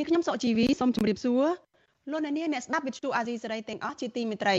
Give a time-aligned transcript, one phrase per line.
[0.00, 1.44] នេះខ្ញុំសុកជីវីសូមជម្រាបសួរ
[2.10, 4.56] លោកអ្នកនាងអ្នកស្ដាប់វិទ្យុអាស៊ីសេរីទាំងអស់ជាទីមេត្រី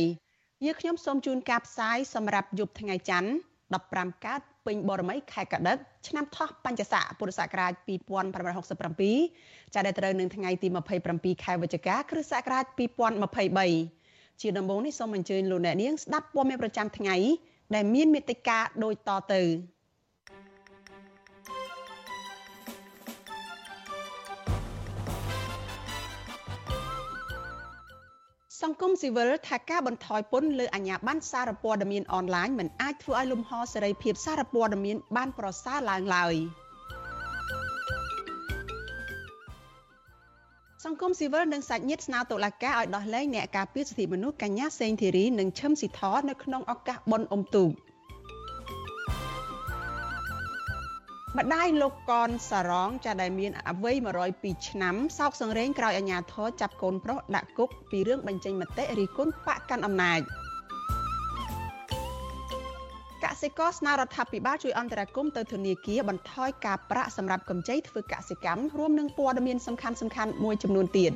[0.66, 3.32] យើខ្ញុំសូមជូនការផ្សាយសម្រាប់យប់ថ្ងៃច័ន្ទ
[3.78, 5.78] 15កើតពេញបរមីខែកដិក
[6.08, 10.68] ឆ្នាំថោះបញ្ញស័កពុរសករាជ2567ចាប់ដែលត្រូវនឹងថ្ងៃទី
[11.06, 12.66] 27ខែវិច្ឆិកាគ្រិស្តសករាជ
[13.74, 17.16] 2023ជាដំបូងនេះសូមអញ្ជើញលោកអ្នកនាងស្ដាប់ព័ត៌មានប្រចាំថ្ងៃ
[17.76, 19.42] ដែលមានមេត្តាដូចតទៅ
[28.62, 36.36] សង្គមស៊ីវិលថាការបន្ថយពន្ធលើអាជ្ញាប័ណ្ណសារព័ត៌មានអនឡាញមិនអាចធ្វើឲ្យលំហសេរីភាពសារព័ត៌មានបានប្រសើរឡើងឡើយ
[40.86, 47.72] សង្គមស៊ីវិលនិងសាច់ញាតិស្នើតុលាការឲ្យដោះលែងអ្នកការពារសិទ្ធិមនុស្សកញ្ញាសេងធីរីនិងឈឹមស៊ីធនៅក្នុងឱកាសបុណ្យអុំទូក
[51.40, 53.96] ម្ដាយលោកកនសារងចាដែលមានអវ័យ
[54.32, 60.20] 102ឆ្នាំសោកសង្រេងក្រោយអាញាធរចាប់កូនប្រុសដាក់គុកពីរឿងបញ្ចេញមតិរិះគន់បកកាន់អំណាច
[63.24, 71.12] កសិករស្នើរដ្ឋាភិបាលជួយអន្តរាគមន៍ទៅធនាគារបន្ថយការប្រាក់សម្រាប់កម្ចីធ្វើកសិកម្មរួមនឹងព័ត៌មានសំខាន់សំខាន់មួយចំនួនទៀត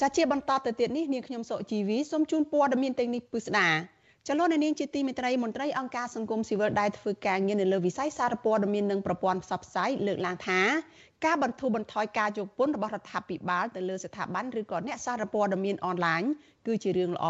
[0.00, 3.68] ចាជាបន្តទៅទៀតនេះនាងខ្ញុំសុកជីវីសូមជូនព័ត៌មានទាំងនេះពិស្ដា
[4.30, 10.60] ចលនានាងជាទីមេត្រីមន្ត្រីអង្គការសង្គមស៊ីវិលដែលធ្វើការងារនៅលើវិស័យសារព័ត៌មាននិងប្រព័ន្ធផ្សព្វផ្សាយលើកឡើងថា
[11.24, 16.22] ការបន្ធូរបន្ថយការយកពន្ធរបស់រដ្ឋាភិបាលទៅលើស្ថាប័នឬក៏អ្នកសារព័ត៌មានអនឡាញ
[16.66, 17.26] គឺជារឿងល្អ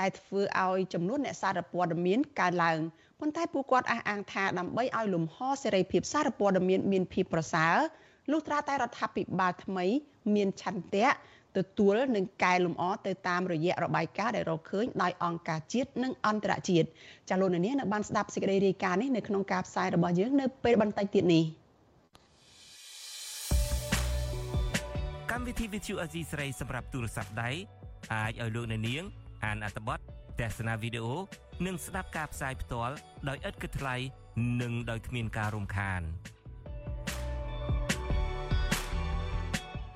[0.00, 2.78] ដែលធ្វើឲ្យចំនួនអ្នកសារព័ត៌មានកើនឡើង
[3.20, 7.76] ប៉ុន្តែពួកគាត់អះអាងថាដើម្បីឲ្យលំហសេរីភាពសារព័ត៌មានមានភាពប្រសើរ
[8.30, 9.86] លុះត្រាតែរដ្ឋាភិបាលថ្មី
[10.34, 11.08] មានឆន្ទៈ
[11.56, 16.86] ទទួលនិងកែលម្អទៅតាមរយៈរបាយការណ៍ដែលរកឃើញដោយអង្គការជាតិនិងអន្តរជាតិ
[17.30, 21.44] ចាលោកនាងនៅបានស្ដាប់សេចក្តីរាយការណ៍នេះនៅក្នុងការផ្សាយរបស់យើងនៅពេលបន្តិចទៀតនេះ
[25.30, 27.50] កម្មវិធី Vithu Azizi ស្រីសម្រាប់ទូរស័ព្ទដៃ
[28.14, 29.04] អាចឲ្យលោកនាង
[29.44, 29.98] អានអត្ថបទ
[30.40, 31.14] ទស្សនាវីដេអូ
[31.66, 32.94] និងស្ដាប់ការផ្សាយផ្ទាល់
[33.28, 33.96] ដោយឥតគិតថ្លៃ
[34.62, 36.02] និងដោយគ្មានការរំខាន។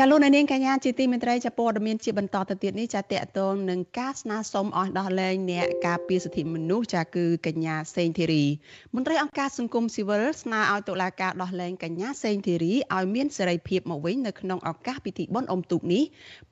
[0.00, 8.44] ចាលោកនាងកញ្ញាជាទីមេត្រីចាព័ត៌មានជាបន្តទៅទៀតនេះចាតកតងនឹងការស្នើសុំអស់ដោះលែងអ្នកការពារសិទ្ធិមនុស្សចាគឺកញ្ញាសេងធីរី
[8.94, 16.04] មន្ត្រីអង្គការសង្គមស៊ីវិលស្នើឲ្យតុលាការដោះលែងកញ្ញាសេងធីរីឲ្យមានសេរីភាពមកវិញនៅក្នុងឱកាសពិធីបុណ្យអុំទូកនេះ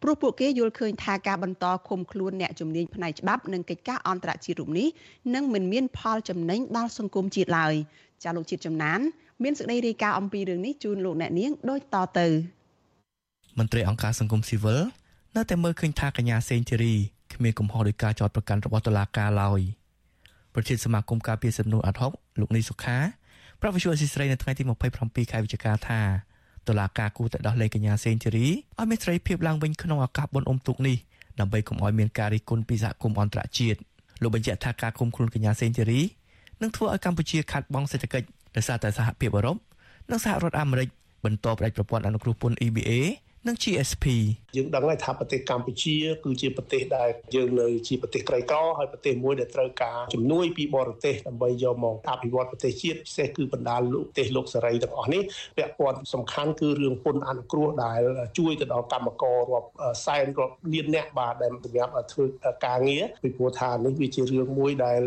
[0.02, 4.88] ព្រោះពួកគេយល់ឃើញថាការបន្តឃុំខ្លួនអ្នកជំនាញផ្នែកច្បាប់និងកិច្ចការអន្តរជាតិរូបនេះ
[5.34, 7.74] នឹងមិនមានផលចំណេញដល់សង្គមជាតិឡើយ
[8.24, 9.00] ចាលោកជាតិចំណាន
[9.42, 12.56] មានសេចក្តីរាយការណ៍អំពីរឿងនេះជូនលោកអ្នកនាងដូចតទៅ
[13.59, 14.83] មន្ត្រីអង្គការសង្គមស៊ីវិល
[15.37, 16.94] នៅតែមើលឃើញថាកញ្ញាសេងធីរី
[17.34, 19.61] គ្មានកំហុសដោយការចោទប្រកាន់របស់តុលាការឡើយ
[20.55, 22.99] ប្រធានសមាគមការពារសិទ្ធិមនុស្សអាត់ហុកលោកនីសុខា
[23.61, 24.62] ប្រវិសុអស៊ីស្រីនៅថ្ងៃទី
[24.99, 26.00] 27ខែវិច្ឆិកាថា
[26.69, 30.97] តុលាការគូតែដោះលែងកញ្ញាសេងធីរីឲ្យមានសេរីភាពឡើងវិញក្នុងឱកាសបុណ្យអុំទូកនេះ
[31.41, 33.79] ដើម្បីកុំឲ្យមានការរិះគន់ពីសហគមន៍អន្តរជាតិ
[34.23, 36.00] លោកបញ្ជាក់ថាការគុំខ្លួនកញ្ញាសេងធីរី
[36.62, 38.26] នឹងធ្វើឲ្យកម្ពុជាខាត់បង់សេដ្ឋកិច្ច
[38.56, 39.56] ដោយសារតែសហភាពអឺរ៉ុប
[40.11, 40.88] និងសហរដ្ឋអាមេរិក
[41.25, 42.91] បន្តផ្ដាច់ប្រព័ន្ធអនុគ្រោះពន្ធ EBA
[43.46, 44.04] និង GSP
[44.56, 55.22] យើងដឹងហើយថាប្រទេសកម្ពុជា គឺជាប្រទេសដែលយើងនៅជាប្រទេសក្រីក្រហើយប្រទេសមួយដែលត្រូវការជំនួយពីបរទេសដើម្បីយកមកអភិវឌ្ឍប្រទេសជាតិពិសេសគឺបណ្ដាលលោកប្រទេសលោកសេរីទាំងអស់នេះ
[55.58, 58.00] ពាក់ព័ន្ធសំខាន់គឺរឿងពន្ធអនុគ្រោះដែល
[58.38, 59.69] ជួយទៅដល់កម្មកររាប់
[60.04, 62.25] សែនរាប់លានអ្នកបាទដែលសម្រាប់ធ្វើ
[62.66, 65.02] ការងារពីព្រោះថានេះវាជារឿងមួយដែល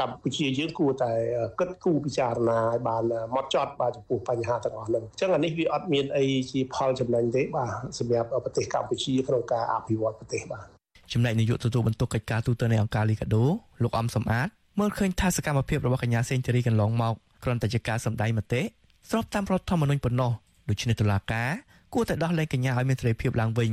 [0.00, 1.12] កម្ពុជាយើងគួរតែ
[1.60, 3.02] គិតគូរពិចារណាឲ្យបាន
[3.34, 7.63] ម៉ត់ចត់បាទចំពោះបញ្ហាទាំងអស់ហ្នឹងអញ្ចឹងអានេះវាអត់មានអីជាផលចំណេញទេបាទបាទ
[7.98, 10.64] សម្រាប់ប្រទេសកម្ពុជាក្នុងការអភិវឌ្ឍប្រទេសបាទ
[11.12, 13.44] ចំណែកនាយកទទួលបន្ទុកកិច្ចការទូតនៃអង្គការលីកាដូ
[13.82, 14.48] លោកអំសំអាត
[14.80, 18.62] មើលឃើញថាសកម្មភាពរបស់កញ្ញាសេងធីរីកន្លងមកគ្រាន់តែជាការសម្ដែងមតិ
[19.10, 20.32] ស្របតាមរដ្ឋធម្មនុញ្ញប៉ុណ្ណោះ
[20.68, 21.50] ដូច្នេះតុលាការ
[21.94, 23.72] គួរតែដោះលែងកញ្ញាឲ្យមានសេរីភាពឡើងវិញ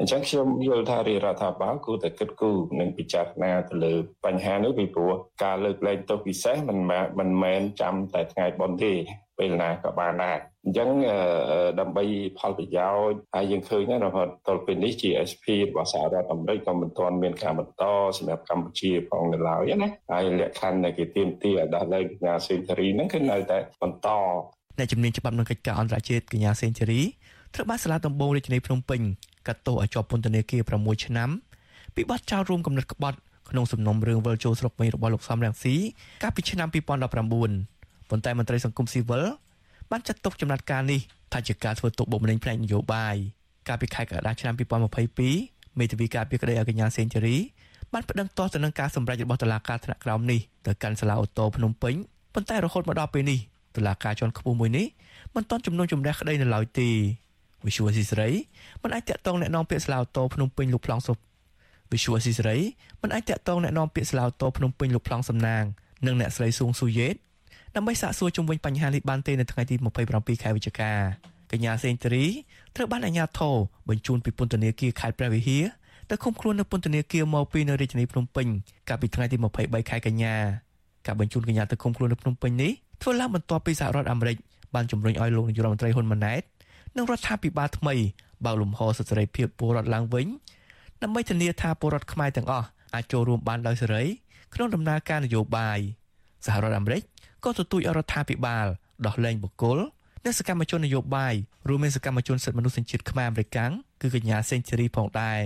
[0.00, 3.94] អញ្ចឹងខ្ញុំយល់ថារាជរដ្ឋាភិបាលគួរតែគិតគូរនិងពិចារណាទៅលើ
[4.24, 5.14] បញ្ហានេះពីព្រោះ
[5.44, 6.78] ការលើកលែងទោសពិសេសមិន
[7.18, 8.92] មិនមែនចាំតែថ្ងៃបុណ្យទេ
[9.38, 10.88] ពេលណាក៏បានដែរអញ្ចឹង
[11.80, 12.04] ដើម្បី
[12.38, 17.82] ផលប្រយោជន៍ហើយយើងឃើញណារហូតដល់ពេលនេះ GSP របស់សហរដ្ឋអាមេរិកក៏មិនទាន់មានការបន្ត
[18.18, 24.08] សម្រាប់កម្ពុជាផងនៅឡើយណាហើយលក្ខខណ្ឌដែលគេទាមទារឲ្យដោះលែងកញ្ញាសេនស៊ូរីហ្នឹងគឺនៅតែបន្ត
[24.78, 27.02] អ្នកជំនាញច្បាប់និងកិច្ចការអន្តរជាតិកញ្ញាសេនស៊ូរី
[27.54, 29.00] ត្រូវបានសាលាដំបងរាជធានីភ្នំពេញ
[29.46, 31.30] កាត់ទោសឲ្យជាប់ពន្ធនាគារ6ឆ្នាំ
[31.94, 33.18] ពីបទចោទរួមគំនិតក្បត់
[33.50, 35.74] ក្នុងសំណុំរឿងវិលចូលស្រុកវិញរបស់លោកសំរងស៊ី
[36.22, 37.77] កាលពីឆ្នាំ2019
[38.09, 39.23] ប៉ុន្តែមន្ត្រីសង្គមស៊ីវិល
[39.91, 40.99] បានចាត់ទុកចំណាត់ការនេះ
[41.33, 43.15] ថាជាការធ្វើទុកបុកម្នេញផ្នែកនយោបាយ
[43.67, 44.53] កាលពីខែកក្កដាឆ្នាំ
[45.19, 47.37] 2022មេធាវីការពីក្តីឲ្យកញ្ញាសេងជូរី
[47.93, 51.95] បានប្តឹងទាស់ទៅនឹងការសម្រេចរបស់តុលាការថ្នាក់ក្រោមនេះទៅកាន់សាលាអូតូភ្នំពេញ
[52.33, 53.39] ប៉ុន្តែរហូតមកដល់ពេលនេះ
[53.75, 54.85] តុលាការជាន់ខ្ពស់មួយនេះ
[55.35, 56.89] មិនទាន់ជំនុំជម្រះក្តីនៅឡើយទេ
[57.65, 58.29] វិសុវស៊ីស្រី
[58.81, 61.17] មិនអាចតាក់ទងแนะនាំពាក្យសាលាអូតូភ្នំពេញលោកប្លង់សុប
[61.91, 62.55] វិសុវស៊ីស្រី
[63.01, 65.63] មិនអាចតាក់ទងแนะនាំពាក្យសាលាអូតូភ្នំពេញលោកប្លង់សំណាង
[66.05, 67.15] និងអ្នកស្រីសួងស៊ូយេត
[67.78, 69.74] ដើម្បីសាកសួរជុំវិញបញ្ហានេះបានទេនៅថ្ងៃទី
[70.08, 70.92] 27ខែវិច្ឆិកា
[71.52, 72.24] កញ្ញាសេងតរី
[72.76, 73.56] ត្រូវបានអាជ្ញាធរ
[73.88, 75.64] បញ្ជូនពីពន្ធនាគារខេត្តព្រះវិហារ
[76.10, 78.46] ទៅឃុំខ្លួននៅពន្ធនាគារមកពីនៅរាជធានីភ្នំពេញ
[78.88, 80.34] កាលពីថ្ងៃទី23ខែកញ្ញា
[81.06, 82.72] ការបញ្ជូនកញ្ញាទៅឃុំខ្លួននៅភ្នំពេញនេះ
[83.02, 84.36] ធ្វើឡើងបន្ទាប់ពីសហរដ្ឋអាមេរិក
[84.74, 86.42] បានជំរុញឲ្យលោកនាយករដ្ឋមន្ត្រីហ៊ុនម៉ាណែត
[86.96, 87.94] និងរដ្ឋាភិបាលថ្មី
[88.44, 90.26] បើកលំហសិទ្ធិសេរីភាពពលរដ្ឋឡើងវិញ
[91.02, 94.04] ដើម្បីធានាថាពលរដ្ឋខ្មែរទាំងអស់អាចចូលរួមបានដោយសេរី
[94.54, 95.78] ក្នុងដំណើរការនយោបាយ
[96.46, 97.02] សហរដ្ឋអាមេរិក
[97.44, 98.66] ក៏ទទូចឲ្យរដ្ឋាភិបាល
[99.06, 99.78] ដោះលែងបុគ្គល
[100.24, 101.34] និងសកម្មជននយោបាយ
[101.68, 103.48] រួមមានសកម្មជនសិទ្ធិមនុស្សជាតិខ្មែរអាមេរិក
[104.00, 105.40] គឺកញ្ញាសេងសេរីផងដែរ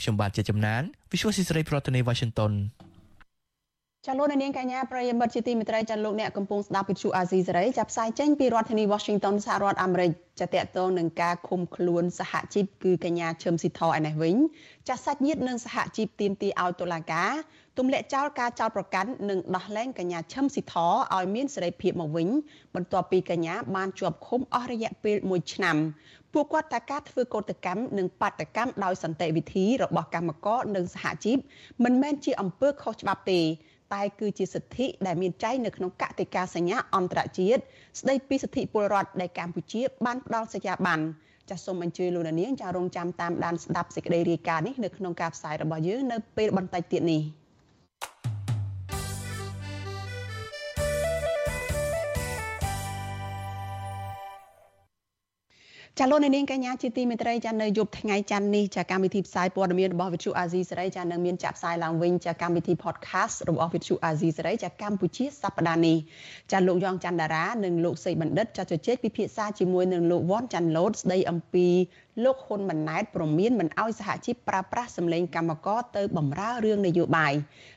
[0.00, 2.52] ខ្ញុំបាទជាចំណាន Visual Society ប្រធានាទី Washington
[4.06, 10.10] ចាលោកនាងកញ្ញាប្រិយមិត្តជាទីមេត្រីចាលោកអ្នកកំពុងស្ដាប់វិទ្យុអាស៊ីសេរីចាប់ផ្សាយចេញពីរដ្ឋធានី Washington សហរដ្ឋអាមេរិក
[10.40, 14.36] ចាតកតងនឹងការឃុំខ្លួនសហជីពគឺកញ្ញាឈឹមស៊ីធឯនេះវិញ
[14.88, 17.30] ចាសាច់ញាតិនិងសហជីពទាមទារឲ្យតុលាការ
[17.78, 22.28] ទម្លាក់ចោលការចោទប្រកាន់និងដោះលែងកញ្ញាឈឹមស៊ីធឲ្យមានសេរីភាពមកវិញ
[22.74, 25.76] បន្ទាប់ពីកញ្ញាបានជាប់ឃុំអស់រយៈពេល1ឆ្នាំ
[26.32, 31.38] ពួកគាត់ថាការធ្វើកោតកម្មនិងបាតកម្មដោយសន្តិវិធីរបស់កម្មករនិងសហជីព
[31.84, 33.40] មិនមែនជាអំពើខុសច្បាប់ទេ
[33.94, 37.60] តែគឺជាសិទ្ធិដែលមានចែងនៅក្នុងកតិកាសញ្ញាអន្តរជាតិ
[38.00, 41.04] ស្ដីពីសិទ្ធិពលរដ្ឋដែលកម្ពុជាបានផ្ដល់សញ្ញាប័ណ្ណ
[41.50, 47.22] ចាសសូមអញ្ជើញលោកនាងចារងចាំតាមដានស្ដាប់សេចក្តីរាយការណ៍នេះនៅក្នុងការផ្សាយរបស់យើងនៅពេលបន្តិចទៀតនេះ។
[56.00, 65.96] ចាលោកនាងកញ្ញាជាទីមេត្រីចានៅយប់ថ្ងៃច័ន្ទនេះចាកម្មវិធីផ្សាយព័ត៌មានរបស់វិទ្យុអាស៊ីសេរីចានឹងមានចាក់ផ្សាយឡើងវិញចាកម្មវិធី podcast របស់វិទ្យុអាស៊ីសេរីចាកម្ពុជាសប្តាហ៍នេះ
[66.52, 71.66] ចាលោកយ៉ងច័ន្ទតារានិងលោកសីបណ្ឌិតចាជជែកពិភាក្សាជាមួយនឹងលោកវ៉ាន់ច័ន្ទលូតស្ដីអំពី
[72.24, 77.32] លោកហ៊ុនម៉ាណែតប្រមានមិនអោយសហជីពប្រើប្រាស់សម្លេងកម្មករទៅបំរើរឿងនយោបាយ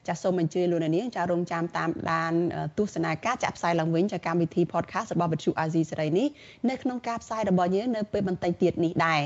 [0.08, 2.34] ចាសសូមអញ្ជើញលោកនាងចារងចាំតាមដាន
[2.78, 6.28] ទស្សនាការចាក់ផ្សាយឡើងវិញចាកម្មវិធី podcast របស់វិទ្យុអាស៊ីសេរីនេះ
[6.70, 9.22] នៅក្នុងការផ្សាយរបស់យើងនៅពេលបន្តិចទៀតនេះដែរ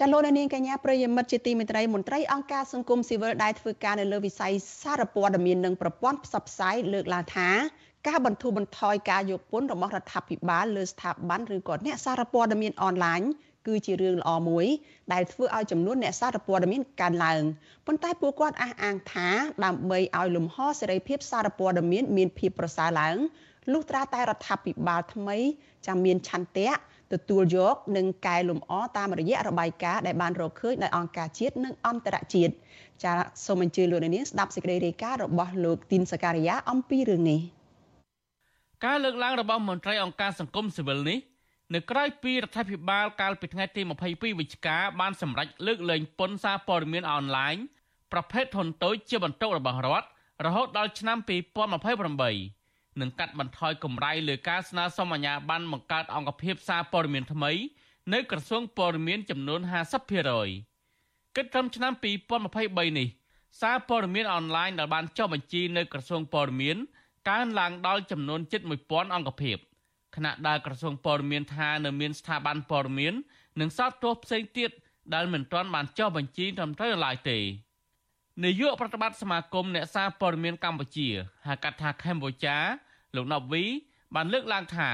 [0.00, 7.48] ចាលោកនាងកញ្ញាប្រិយមិត្តជាទីមេត្រីមន្ត្រីអង្គការសង្គមស៊ីវិលដែលធ្វើការនៅលើវិស័យសារព័ត៌មាននិងប្រព័ន្ធផ្សព្វផ្សាយលើកឡើងថា
[8.08, 13.20] ការបន្ធូរបន្ថយការយកពន្ធរបស់រដ្ឋាភិបាលលើស្ថាប័នឬក៏អ្នកសារព័ត៌មានអនឡាញ
[13.66, 14.66] គឺជារឿងល្អមួយ
[15.12, 17.42] ដែលធ្វើឲ្យចំនួនអ្នកសារព័ត៌មានកើនឡើង
[17.86, 19.28] ប៉ុន្តែពួកគាត់អះអាងថា
[19.64, 23.16] ដើម្បីឲ្យលំហសេរីភាពសារព័ត៌មានមានភាពប្រសើរឡើង
[23.72, 25.36] លុះត្រាតែរដ្ឋាភិបាលថ្មី
[25.86, 26.70] ចាំមានឆន្ទៈ
[27.12, 32.52] ទទួលយកនិងកែលម្អតាមរយៈរបាយការណ៍ដែលបានរកឃើញដោយអង្គការជាតិនិងអន្តរជាតិ
[33.04, 37.40] ចាសសូមអញ្ជើញលោកនាងស្ដាប់សេចក្តីរាយការណ៍របស់លោកទីនសការីយ៉ាអំពីរឿងនេះ
[38.84, 41.18] ការលើកឡើងរបស់មន្ត្រីអង្គការសង្គមស៊ីវិលនេះ
[41.74, 47.54] នៅក្រៅពីរដ្ឋាភិបាលកាលពីថ្ងៃទី22វិច្ឆិកាបានសម្រេចលើកលែងពន្ធសារព័ត៌មានអនឡាញ
[48.12, 50.06] ប្រភេទធនតូចជាបន្ទុករបស់រដ្ឋ
[50.46, 52.55] រហូតដល់ឆ្នាំ2028
[53.00, 57.52] និងកាត់បន្ថយកម្រៃលើការស្នើសុំអាជ្ញាប័ណ្ណបង្កើតអង្គភាពសារព័ត៌មានថ្មី
[58.12, 59.60] នៅក្រសួងព័ត៌មានចំនួន
[60.48, 63.08] 50%គិតត្រឹមឆ្នាំ2023នេះ
[63.60, 66.76] សារព័ត៌មានអនឡាញដែលបានចុះបញ្ជីនៅក្រសួងព័ត៌មាន
[67.30, 69.56] កើនឡើងដល់ចំនួនជិត1000អង្គភាព
[70.16, 73.14] ខណៈដែលក្រសួងព័ត៌មានថានៅមានស្ថាប័នព័ត៌មាន
[73.60, 74.70] និងសោតទោសផ្សេងទៀត
[75.14, 77.38] ដែលមិនទាន់បានចុះបញ្ជីត្រឹមត្រូវឡើយទេ
[78.44, 81.08] នាយកប្រតិបត្តិសមាគមអ្នកសារព័ត៌មានកម្ពុជា
[81.46, 82.56] ហៅកាត់ថាកម្ពុជា
[83.14, 83.64] លោកណប់វី
[84.14, 84.90] បានលើកឡើងថា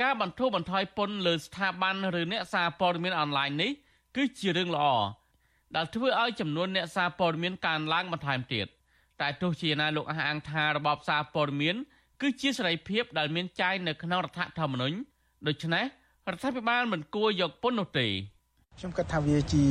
[0.00, 3.70] ការបន្ធូរបន្ថយពន្ធលើស្ថាប័នឬអ្នកសារព័ត៌មានអនឡាញនេះ
[4.16, 4.86] គឺជារឿងល្អ
[5.76, 8.66] ដែលធ្វើឲ្យចំនួនអ្នកសារព័ត៌មានកើនឡើងបន្ថែមទៀត
[9.20, 11.76] តែទោះជាណាលោកអះអាងថារបបសារព័ត៌មាន
[12.20, 14.96] គឺជាសេរីភាពដែលមានចែងនៅក្នុងរដ្ឋធម្មនុញ្ញ
[15.46, 15.84] ដូច្នេះ
[16.30, 18.08] រដ្ឋាភិបាលមិនគួរយកពន្ធនោះទេ
[18.78, 19.64] ខ្ញុំគិតថាវាជា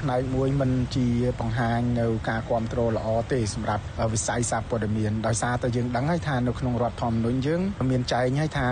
[0.00, 1.06] ផ្នែកមួយមិនជា
[1.40, 8.68] បង្ហាញនៅការគ្រប់គ្រងល្អទេសម្រាប់វិស័យសារព័ត៌មានដោយសារតែយើងដឹងហើយថានៅក្នុងរដ្ឋធម្មនុញ្ញយើងមានចែងហើយថា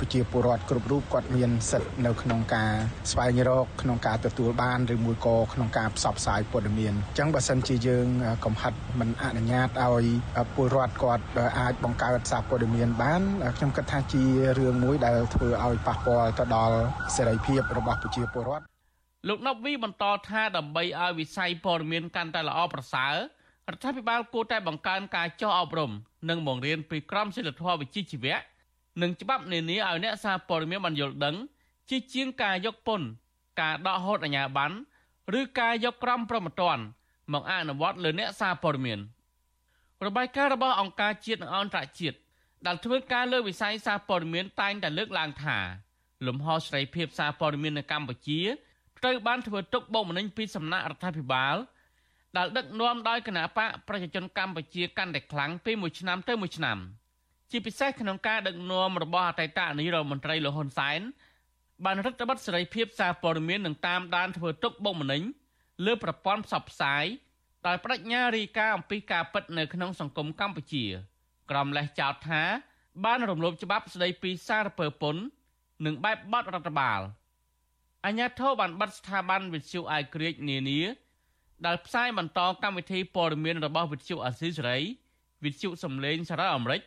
[0.00, 2.72] ប្រជាពលរដ្ឋគ្រប់រូបគាត់មានសិទ្ធិនៅក្នុងការ
[3.10, 8.06] ស្វែងរកក្នុងការទទួលបានឬមួយក៏ក្នុងការផ្សព្វផ្សាយព័ត៌មានអញ្ចឹងបើសិនជាយើង
[8.44, 10.06] កំហិតមិនអនុញ្ញាតឲ្យ
[10.54, 11.24] ពលរដ្ឋគាត់
[11.58, 13.22] អាចបង្កើតសារព័ត៌មានបាន
[13.56, 14.24] ខ្ញុំគិតថាជា
[14.58, 16.76] រឿងមួយដែលធ្វើឲ្យប៉ះពាល់ទៅដល់
[17.16, 18.70] សេរីភាពរបស់ប្រជាពលរដ្ឋ
[19.28, 23.14] លោកណប់វីបន្តថាដើម្បីឲ្យវិស័យព័ត៌មានកាន់តែល្អប្រសើរ
[23.68, 25.92] រដ្ឋាភិបាលគួរតែបង្កើនការចុះអប់រំ
[26.28, 28.36] និងបង្រៀនពីក្រមសីលធម៌វិជ្ជាជីវៈ
[29.02, 31.36] និងច្បាប់នានាឲ្យអ្នកសារព័ត៌មានបានយល់ដឹង
[31.90, 33.06] ជាជាងការយកពន្ធ
[33.60, 34.76] ការដកហូតអាជ្ញាប័ណ្ណ
[35.38, 36.78] ឬការយកក្រមប្រមត្តន
[37.32, 38.98] មកអនុវត្តលើអ្នកសារព័ត៌មាន
[40.06, 42.16] របាយការណ៍របស់អង្គការជាតិនិងអន្តរជាតិ
[42.66, 45.58] ដែលធ្វើការលើវិស័យសារព័ត៌មានតែងតែលើកឡើងថា
[46.26, 48.40] លំហសេរីភាពសារព័ត៌មាននៅកម្ពុជា
[49.02, 51.56] ត្រូវបានធ្វើទុកបុកម្នេញពីសំណាក់រដ្ឋាភិបាល
[52.36, 56.78] ដែលដឹកនាំដោយគណៈបកប្រជាជនកម្ពុជាកាន់តែខ្លាំងពីមួយឆ្នាំទៅមួយឆ្នាំ
[57.50, 61.00] ជាពិសេសក្នុងការដឹកនាំរបស់អតីតនាយរដ្ឋមន្ត្រីលហ៊ុនសែន
[61.84, 65.22] បានរដ្ឋបတ်សេរីភាពសារព័ត៌មាននឹងតាមដានធ្វើទុកបុកម្នេញ
[65.84, 67.04] លើប្រព័ន្ធផ្សព្វផ្សាយ
[67.66, 70.84] ដោយបដិញ្ញារីកាអំពីការពិតនៅក្នុងសង្គមកម្ពុជា
[71.50, 72.42] ក្រមលេះចោទថា
[73.04, 75.22] បានរំលោភច្បាប់ស្តីពីសារពើពន្ធ
[75.84, 77.00] និងបែបបទរដ្ឋបាល។
[78.06, 80.80] អាញាធរបានបិទស្ថាប័នវិទ្យុអាយក្រិចនានា
[81.66, 84.78] ដែលផ្សាយបន្តកម្មវិធីព័ត៌មានរបស់វិទ្យុអាស៊ីសេរី
[85.44, 86.80] វិទ្យុសំឡេងសារ៉ាអាមេរិក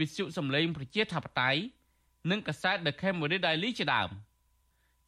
[0.00, 1.60] វិទ្យុសំឡេងប្រជាធិបតេយ្យ
[2.30, 4.10] និងកាសែត The Cambodia Daily ជាដើម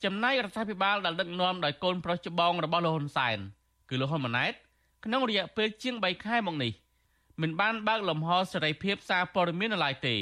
[0.05, 3.39] ចំណែករដ្ឋាភិបាលដែលដឹកនាំដោយកូនប្រុសច្បងរបស់លោកហ៊ុនសែន
[3.89, 4.53] គឺលោកហ៊ុនម៉ាណែត
[5.05, 6.73] ក្នុងរយៈពេលជាង3ខែមកនេះ
[7.43, 10.17] មិនបានបើកលំហសេរីភាពសារព័ត៌មាននៅឡើយទេ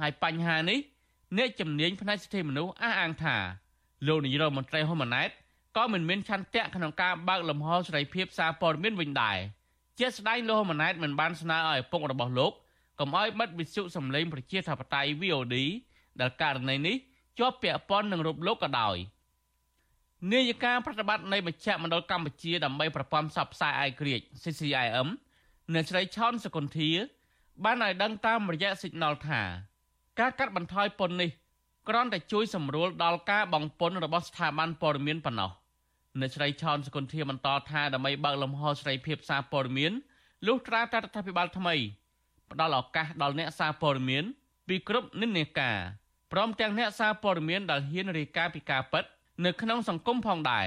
[0.00, 0.78] ហើយបញ្ហានេះ
[1.36, 3.36] អ្នកជំនាញផ្នែកសិទ្ធិមនុស្សអះអាងថា
[4.06, 5.30] លោកនាយរដ្ឋមន្ត្រីហ៊ុនម៉ាណែត
[5.76, 9.38] ក៏មិនមានឆន្ទៈក្នុងការបើកលំហសេរីភាពសារព័ត៌មានវិញដែរ
[9.98, 12.52] ជាស្ដែងលោកហ៊ុនម៉ាណែតមិនបានស្នើឲ្យឪពុករបស់លោក
[12.98, 15.56] កុំឲ្យបិទវិទ្យុសំឡេងប្រជាធិបតេយ្យ VOD
[16.20, 16.96] ដែលករណីនេះ
[17.38, 18.96] ជាប់ពាក់ព័ន្ធនឹងរូបលោកក៏ដោយ
[20.32, 25.08] នាយិកាប្រតិបត្តិនៃមជ្ឈមណ្ឌលកម្ពុជាដើម្បីប្រព័ន្ធផ្សព្វផ្សាយឯករាជ្យ CCIM
[25.72, 26.90] អ្នកស្រីឆនសកុនធា
[27.64, 29.42] បានឲ្យដឹងតាមរយៈ Signal ថា
[30.20, 31.30] ការកាត់បន្ថយពន្ធនេះ
[31.88, 35.50] គ្រាន់តែជួយសម្រួលដល់ការបង់ពន្ធរបស់ស្ថាប័នព័ត៌មានប៉ុណ្ណោះ
[36.20, 39.92] អ្នកស្រីឆនសកុនធាបន្តថាដើម្បីបើកលំហសេរីភាពសារព័ត៌មាន
[40.46, 41.74] លុះត្រាតែរដ្ឋាភិបាលថ្មី
[42.50, 44.24] ផ្ដល់ឱកាសដល់អ្នកសារព័ត៌មាន
[44.68, 45.78] ពីគ្រប់និន្នាការ
[46.32, 49.04] ព្រមទាំងអ្នកសារព័ត៌មានដែលហ៊ានរាយការណ៍ពីការពិត
[49.44, 50.66] នៅក្នុងសង្គមផងដែរ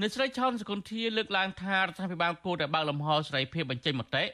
[0.00, 4.24] អ្នកស្រីឆនសកុនធាលើកឡើងថារដ្ឋាភិបាលគួរតែបើកលំហសេរីភាពបញ្ចេញមតិ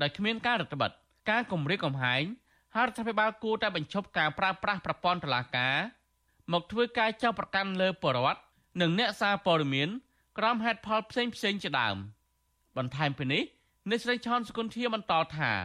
[0.00, 0.90] ដោយគ្មានការរដ្ឋបិទ
[1.30, 2.22] ការគម្រាមកំហែង
[2.76, 5.76] ហើយរដ្ឋាភិបាលគួរតែបញ្ឈប់ការប្រើប្រាស់ប្រព័ន្ធតុលាការ
[6.52, 8.40] មកធ្វើការចោទប្រកាន់លើបរដ្ឋ
[8.80, 9.88] និងអ្នកសារព័ត៌មាន
[10.38, 11.96] ក្រោមហេតុផលផ្សេងផ្សេងជាដើម
[12.76, 13.42] បន្ថែមពីនេះ
[13.88, 15.58] អ្នកស្រីឆនសគុណធាបន្តថារ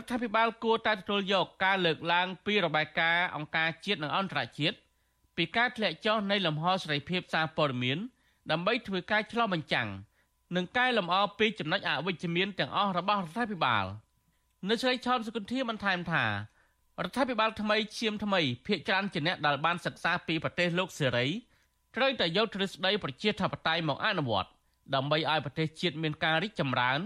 [0.00, 4.76] ដ្ឋាភិបាលគួរតែទទួលយកការលើកឡើងពីរបាយការណ៍អង្គការជាតិនិងអន្តរជាតិ
[5.36, 7.98] ពីការធ្លាក់ចុះនៃលំហសេរីភាពសារព័ត៌មាន
[8.50, 9.88] ដើម្បីធ្វើការឆ្លុះបញ្ចាំង
[10.56, 13.86] និងកែលម្អពីចំណុចអវិជ្ជមានទាំងអស់របស់រដ្ឋាភិបាល។
[14.70, 16.30] នៅស្រីឆនសុគន្ធាបន្ថែមថារ
[17.08, 21.26] ដ្ឋាភិបាលថ្មីឈាមថ្មីភាកច្រើនជាអ្នកដែលបានសិក្សាពីប្រទេសលោកសេរី
[21.96, 24.50] ត្រូវតែយកទ្រឹស្ដីប្រជាធិបតេយ្យមកអនុវត្ត
[24.94, 27.00] ដើម្បីឲ្យប្រទេសជាតិមានការរីកចម្រើន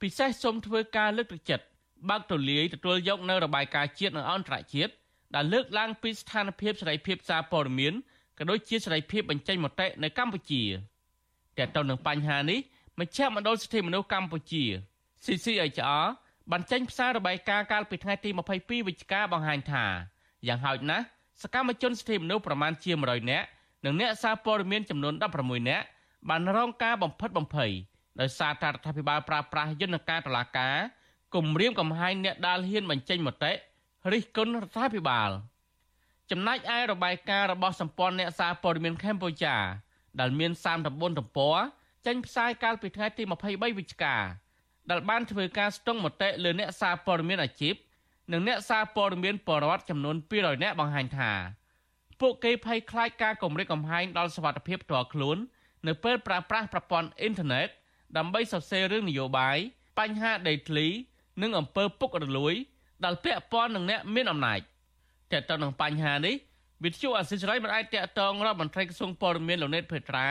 [0.00, 1.64] ពិសេសសូមធ្វើការលើកទឹកចិត្ត
[2.10, 4.92] បើកទូលាយទទួលយកនៅរបាយការណ៍ជាតិនិងអន្តរជាតិ
[5.34, 7.94] ដែលលើកឡើងពីស្ថានភាពសេរីភាពសារព័ត៌មាន
[8.38, 10.62] ក៏ដូចជាសេរីភាពបញ្ចេញមតិនៅកម្ពុជា
[11.58, 12.58] តែទៅនឹងបញ្ហានេះ
[13.00, 14.64] មជ្ឈមណ្ឌលសិទ្ធិមនុស្សកម្ពុជា
[15.24, 16.04] CCHR
[16.50, 19.84] បានចេញផ្សាយរបាយការណ៍កាលពីថ្ងៃទី22វិច្ឆិកាបង្ហាញថា
[20.46, 21.04] យ៉ាងហោចណាស់
[21.42, 23.46] សកម្មជនសិទ្ធិមនុស្សប្រមាណជា100នាក់
[23.84, 25.86] និងអ្នកសារព័ត៌មានចំនួន16នាក់
[26.28, 27.70] បានរងការបំផិតបំភ័យ
[28.20, 30.76] ដោយសារតែរដ្ឋាភិបាលប្រើប្រាស់យន្តការតុលាការ
[31.34, 33.52] គំរាមកំហែងអ្នកដាល់ហ៊ានបញ្ចេញមតិ
[34.12, 35.30] រិះគន់រដ្ឋាភិបាល
[36.30, 39.56] ចំណែកឯរបាយការណ៍របស់សម្ព័ន្ធអ្នកសារព័ត៌មានកម្ពុជា
[40.20, 41.56] ដែលមាន39ទំព័រ
[42.06, 44.16] ចេញផ្សាយកាលពីថ្ងៃទី23វិច្ឆិកា
[44.90, 47.74] ដែលបានធ្វើការស្ទង់មតិលើអ្នកសារព័ត៌មានអាជីព
[48.32, 51.32] និងអ្នកសារព័ត៌មានបរដ្ឋចំនួន200នាក់បង្ហាញថា
[52.20, 55.36] ពួកគេភ័យខ្លាចការគំរាមកំហែងដល់សុវត្ថិភាពផ្ទាល់ខ្លួន
[55.86, 57.68] នៅពេលប្រើប្រាស់ប្រព័ន្ធអ៊ីនធឺណិត
[58.16, 59.56] ដើម្បីសរសេររឿងនយោបាយ
[59.98, 60.86] បញ្ហាដីធ្លី
[61.42, 62.54] និងអំពើពុករលួយ
[63.04, 64.60] ដែលពាក់ព័ន្ធនឹងអ្នកមានអំណាច
[65.32, 66.34] តើតើនឹងបញ្ហានេះ
[66.84, 70.28] វិទ្យុអសិរ័យមិនអាចតាក់ទងរដ្ឋមន្ត្រីក្រសួងព័ត៌មានលោកណេតភេត្រា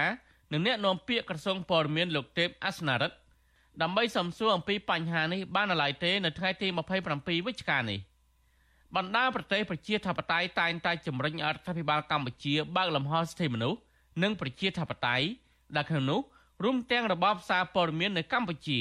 [0.51, 3.15] និងអ្នកនាំពាក្យក្រសួងព័ត៌មានលោកទេពអសនារិទ្ធ
[3.81, 6.67] ដើម្បីសំសួរអំពីបញ្ហានេះបាននៅឡើយទេនៅថ្ងៃទី
[7.07, 7.99] 27វិច្ឆិកានេះ
[8.95, 13.79] បណ្ដាប្រទេសប្រជាធិបតេយ្យតែងតែជំរុញរដ្ឋាភិបាលកម្ពុជាបើកលំហសិទ្ធិមនុស្ស
[14.23, 15.25] និងប្រជាធិបតេយ្យ
[15.75, 16.21] ដែលក្នុងនោះ
[16.63, 18.79] រួមទាំងរបបសារព័ត៌មាននៅកម្ពុជា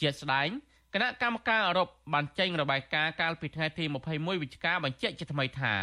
[0.00, 0.48] ជាស្ដែង
[0.94, 3.84] គណៈកម្មការអឺរ៉ុបបានចេញរបាយការណ៍កាលពីថ្ងៃទី
[4.14, 5.74] 21វិច្ឆិកាបញ្ជាក់ជាថ្មីថា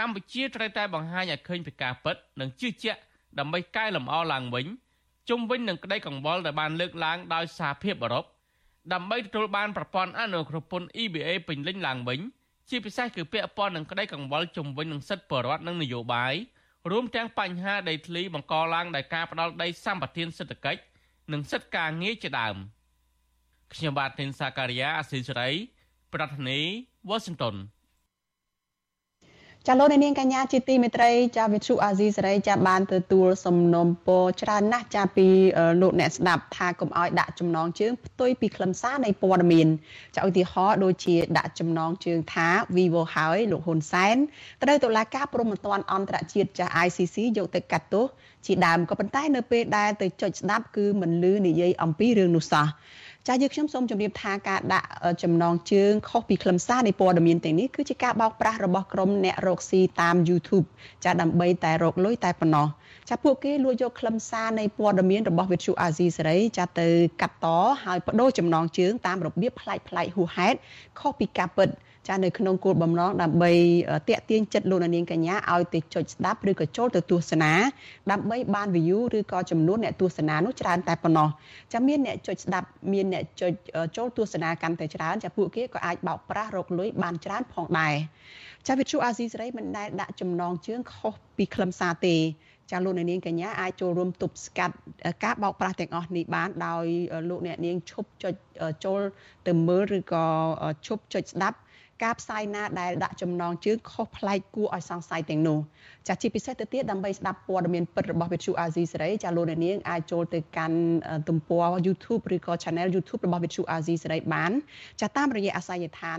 [0.00, 3.00] កម្ពុជាត្រូវតែបង្ហាញឲ្យឃើញពីការពិតនិងជឿជាក់
[3.38, 4.66] ដើម្បីកែលម្អឡើងវិញ
[5.28, 8.24] ជុំវិញនឹងក្តីកង្វល់ដែលបានលើកឡើងដោយសហភាពអឺរ៉ុប
[8.92, 12.20] ដើម្បីទទួលបានប្រព័ន្ធអនុគ្រោះពន្ធ EBA ពេញលេញឡើងវិញ
[12.70, 16.34] ជាពិសេសគឺពាក់ព័ន្ធនឹងក្តីកង្វល់ជុំវិញនឹងសិទ្ធិបរិវត្តនិងនយោបាយ
[16.90, 20.80] រួមទាំងបញ្ហាដីធ្លីបង្កឡើងដោយការផ្ដាល់ដីសម្បត្តិសេដ្ឋកិច្ច
[21.32, 22.56] និងសិទ្ធិការងារជាដើម
[23.74, 25.50] ខ្ញុំបាទទីនសាការីយ៉ាអស៊ីសេរី
[26.14, 27.56] ប្រធានាធិបតី Washington
[29.68, 35.28] ចាលោកនាងកញ្ញាជាទីមេត្រីចាវិទ្យុអាស៊ីសេរីចាបានទទួលសំណុំពរច្រើនណាស់ចាពី
[35.80, 39.68] លោកអ្នកស្ដាប់ថាកុំឲ្យដាក់ចំណងជើងផ្ទុយពីខ្លឹមសារនៃព័ត៌មាន
[40.16, 44.16] ចាឧទាហរណ៍ដូចជាដាក់ចំណងជើងថា Vivo ហើយលោកហ៊ុនសែន
[44.62, 48.06] ត្រូវតុលាការព្រហ្មទណ្ឌអន្តរជាតិចា ICC យកទៅកាត់ទោស
[48.46, 52.66] ជាដើមក៏ប៉ុន្តែនៅពេលដែលទៅចុចស្ដាប់គឺមិនលឺនិយាយអំពីរឿងនោះសោះ
[53.28, 54.88] ចាយើងខ្ញុំសូមជម្រាបថាការដាក់
[55.22, 60.66] ចំណងជើងខុសពីខ្លឹមសារនៃព័ត៌មានទាំងនេះគឺជាការបោកប្រាស់របស់ក្រុមអ្នករកស៊ីតាម YouTube
[61.04, 62.66] ចាដើម្បីតែរកលុយតែប៉ុណ្ណោះ
[63.08, 66.88] ចាពួកគេលួចយកខ្លឹមសារនៃព័ត៌មានរបស់វិទ្យុអាស៊ីសេរីចាទៅ
[67.20, 67.46] កាត់ត
[67.84, 70.58] ហើយបដូរចំណងជើងតាមរបៀបប្លែកប្លែកហួសហេតុ
[71.00, 71.68] ខុសពីការពិត
[72.08, 73.52] ចានៅក្នុងគោលបំណងដើម្បី
[74.08, 77.52] តាក់ទាញចិត្តលោកនាងកញ្ញាឲ្យទៅចុចស្ដាប់ឬក៏ចូលទៅទស្សនា
[78.10, 81.28] ដើម្បីបាន view ឬក៏ចំនួនអ្នកទស្សនានោះច្រើនតែប៉ុណ្ណោះ
[81.72, 83.52] ចាមានអ្នកចុចស្ដាប់មានអ្នកចុច
[83.96, 87.94] ចូលទស្សនាកាន់តែច្រើនចាពួកគេក៏អាចបោកប្រាស់រកលុយបានច្រើនផងដែរ
[88.66, 92.16] ចាវិទ្យុអាស៊ីសេរីមិនដែលដាក់ចំណងជើងខុសពីខ្លឹមសារទេ
[92.70, 94.74] ចាលោកអ្នកនាងកញ្ញាអាចចូលរួមទប់ស្កាត់
[95.24, 96.84] ការបោកប្រាស់ទាំងអស់នេះបានដោយ
[97.28, 98.34] លោកអ្នកនាងឈប់ចុច
[98.84, 99.00] ចូល
[99.46, 100.24] ទៅមើលឬក៏
[100.86, 101.56] ឈប់ចុចស្ដាប់
[102.02, 105.58] ការផ្សាយណាដែលដាក់ចំណងជើងខុសប្លែកគួរឲ្យសង្ស័យទាំងនោះ
[106.08, 110.78] ចាជាពិសេសទៅទៀតដើម្បីស្ដាប់ព័ត៌មានពិតរបស់វិទ្យុអាស៊ីសេរីចាលោកអ្នកនាងអាចចូលទៅកាន់
[111.28, 114.52] ទំព័រ YouTube ឬក៏ Channel YouTube របស់វិទ្យុអាស៊ីសេរីបាន
[115.00, 116.18] ចាតាមរយៈអាសយដ្ឋាន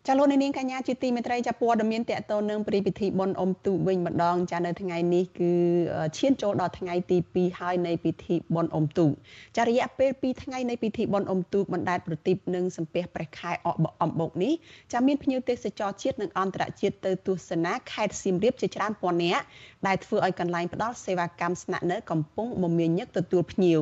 [0.06, 5.52] ចាលោកនាងកញ្ញាជាទីមេត្រីចាព័ត៌មានតកតនឹងព្រឹត្តិពិធីបុណ្យអុំទូកវិញម្ដងចានៅថ្ងៃនេះគឺ
[6.18, 9.10] ឈានចូលដល់ថ្ងៃទី2ហើយនៃពិធីបុណ្យអុំទូក
[9.56, 14.52] ចារយៈពេល2ថ្ងៃនៃពិធីបុណ្យអុំទូកបណ្ដែតប្រទីបនិងសំពះព្រះខែអកអំបុកនេះ
[14.92, 19.44] ចាមានភ្ញៀវទេសចរជាតិនិងអន្តរជាតិទៅទស្សនាខេត្តសៀមរាបជាច្រើនពាន់នាក់
[19.86, 23.80] ដែលធ្វើឲ្យកន្លែងផ្ដល់សេវាកម្មស្នាក់នៅកំពុងមមាញឹកទទួលភ្ញៀវ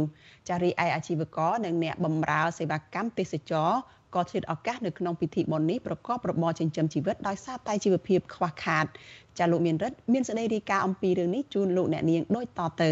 [0.48, 3.70] ចារីឯអាជីវករនិងអ្នកបម្រើសេវាកម្មទេសចរ
[4.14, 8.86] ក៏ឆ្លៀតឱកាសនៅក្នុងពិធីបុណ្យនេះប្រកបរបរចិញ្ចឹមជីវិតដោយសារតែជីវភាពខ្វះខាត
[9.38, 12.90] ចាលោកមានរិទ្ធមានសេចក្តីរាយការណ៍អំពីរឿងនេះជូនលោកអ្នកនាងដូចតទៅ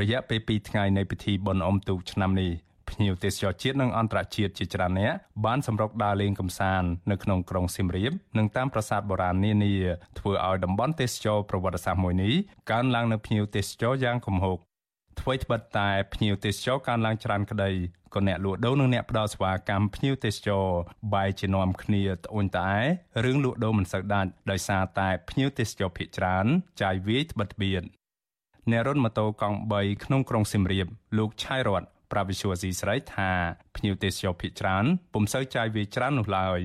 [0.00, 2.52] រយៈពេល2ថ្ងៃនៃពិធីបុណ្យអុំទូកឆ្នាំនេះ
[2.90, 5.12] ភ្ញៀវទេសចរជាតិនិងអន្តរជាតិជាច្រើនអ្នក
[5.44, 9.74] បានសម្រុកដើរលេងកម្សាន្តនៅក្នុងក្រុងសៀមរាបនិងតាមប្រាសាទបុរាណនានា
[10.18, 12.34] ធ្វើឲ្យតំបន់ទេសចរប្រវត្តិសាស្ត្រមួយនេះ
[12.70, 14.58] កើនឡើងនៅភ្ញៀវទេសចរយ៉ាងគំហុក
[15.20, 17.70] អ្វីត្បិតតែភ្ញៀវទេសចរកើនឡើងច្រើនក្តី
[18.14, 20.66] ក៏អ្នកលក់ដូរនិងអ្នកផ្ដល់សេវាកម្មភ្ញៀវទេសចរ
[21.14, 22.78] បែរជានាំគ្នាត្អូញត្អែ
[23.24, 26.46] រឿងលក់ដូរមិនសូវដាច់ដោយសារតែភ្ញៀវទេសចរភ័យច្រើន
[26.82, 27.82] ចាយវាយត្បិតត្បៀត
[28.70, 30.86] អ្នករត់ម៉ូតូកង់3ក្នុងក្រុងសៀមរាប
[31.18, 33.30] លោកឆៃរតប្រាវិសុវស៊ីស្រីថា
[33.76, 36.60] ភ្ញៀវទេសចរភ័យច្រើនពុំសូវចាយវាយច្រើននោះឡើយ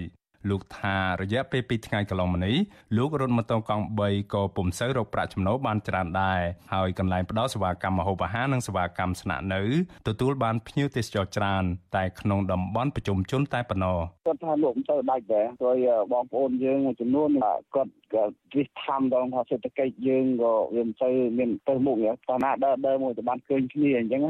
[0.49, 2.55] លោកថារយៈពេល2ថ្ងៃកន្លងមកនេះ
[2.97, 6.41] លោករត់ម៉ូតូកង់3ក៏ពុំសូវរកប្រាក់ចំណូលបានច្រើនដែរ
[6.73, 9.61] ហើយកន្លែងផ្ដល់សេវាកម្មម្ហូបអាហារនិងសេវាកម្មស្នាក់នៅ
[10.07, 11.63] ទទួលបានភ្ញៀវទេសចរច្រើន
[11.95, 15.75] តែក្នុងតំបន់ប្រជុំជនតែប៉ុណ្ណោះគាត់ថាលោកមិនទៅដាច់ដែរព្រោះ
[16.13, 17.29] បងប្អូនយើងមួយចំនួន
[17.75, 18.23] គាត់ក៏
[18.57, 21.97] វិធម្មដល់ថាសេដ្ឋកិច្ចយើងក៏វាមិនទៅមានទៅមុខ
[22.29, 24.21] តែណាដើរដើរមួយទៅបានឃើញគ្នាអញ្ចឹង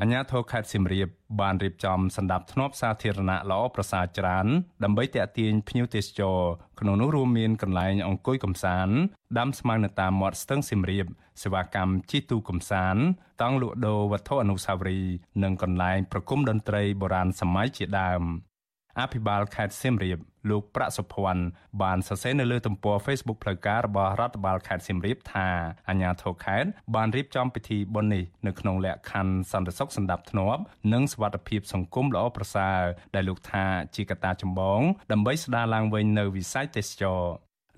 [0.00, 1.08] អាញាធរខេត្តសៀមរាប
[1.40, 4.46] បានរៀបចំសម្ដាប់ធ្នាប់សាធារណៈល្អប្រសើរច្រើន
[4.84, 6.40] ដើម្បីទាក់ទាញភ្ញៀវទេសចរ
[6.80, 8.94] ក្នុងនោះរួមមានកន្លែងអង្គុយកំសាន្ត
[9.38, 11.06] ដាំស្មៅនៅតាមមាត់ស្ទឹងសៀមរាប
[11.42, 13.02] សេវាកម្មជិះទូកំសាន្ត
[13.42, 18.22] តង់លក់ដូរវត្ថុអនុស្សាវរីយ៍និងកន្លែងប្រគំតន្ត្រីបុរាណសម័យជាដើម
[18.99, 21.43] អភិបាលខេត្តសៀមរាបលោកប្រាក់សុភ័ណ្ឌ
[21.81, 25.47] បានសរសេរនៅលើទំព័រ Facebook ផ្លូវការរបស់រដ្ឋបាលខេត្តសៀមរាបថា
[25.89, 30.61] អាជ្ញាធរខេត្តបានរៀបចំពិធីបុណ្យនេះនៅក្នុងលក្ខខណ្ឌសន្តិសុខសណ្ដាប់ធ្នាប់
[30.93, 32.81] និងសวัสดิភាពសង្គមល្អប្រសើរ
[33.15, 34.81] ដែលលោកថាជាកត្តាចម្បង
[35.11, 37.21] ដើម្បីស្ដារឡើងវិញនៅវិស័យទេសចរ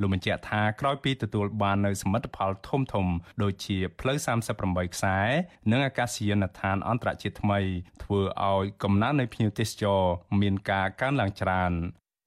[0.01, 3.07] លោកបញ្ជាក់ថាក្រោយពីទទួលបាននូវសមិទ្ធផលធំធំ
[3.43, 4.17] ដូចជាផ្លូវ
[4.57, 5.19] 38ខ្សែ
[5.71, 7.61] និងអាកាសយានដ្ឋានអន្តរជាតិថ្មី
[8.03, 10.03] ធ្វើឲ្យកំណើននៃភ្ញៀវទេសចរ
[10.41, 11.73] មានការកើនឡើងច្រើន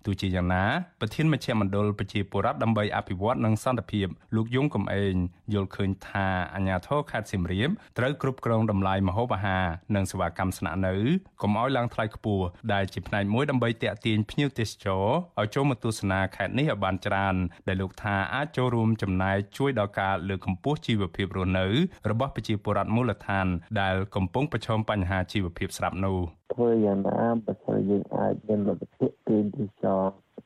[0.05, 0.63] ទោះជាយ៉ាងណា
[1.01, 5.15] ប្រធានមជ្ឈមណ្ឌលប្រជាពលរដ្ឋដើម្បីអភិវឌ្ឍនិងសន្តិភាពលោកយងកំឯង
[5.53, 10.95] យល់ឃើញថាអាជ្ញាធរខេត្តសៀមរាបត្រូវគ្រប់គ្រងតម្លៃម្ហូបអាហារនិងសេវាកម្មស្នាក់នៅ
[11.41, 15.05] កុំឲ្យឡើងថ្លៃខ្ពស់ដែលជាផ្នែកមួយដើម្បីទាក់ទាញភ្ញៀវទេសចរ
[15.39, 17.35] ឲ្យចូលមកទស្សនាខេត្តនេះឲ្យបានច្រើន
[17.67, 21.67] ដែលលោកថាអាចចូលរួមចំណែកជួយដល់ការលើកកម្ពស់ជីវភាពរស់នៅ
[22.09, 23.47] របស់ប្រជាពលរដ្ឋមូលដ្ឋាន
[23.81, 30.01] ដែលកំពុងប្រឈមបញ្ហាជីវភាពស្រាប់នោះ ធ្វើយ៉ាងណាបើសិនយើងអាចមានលទ្ធភាពទាញទេសចរ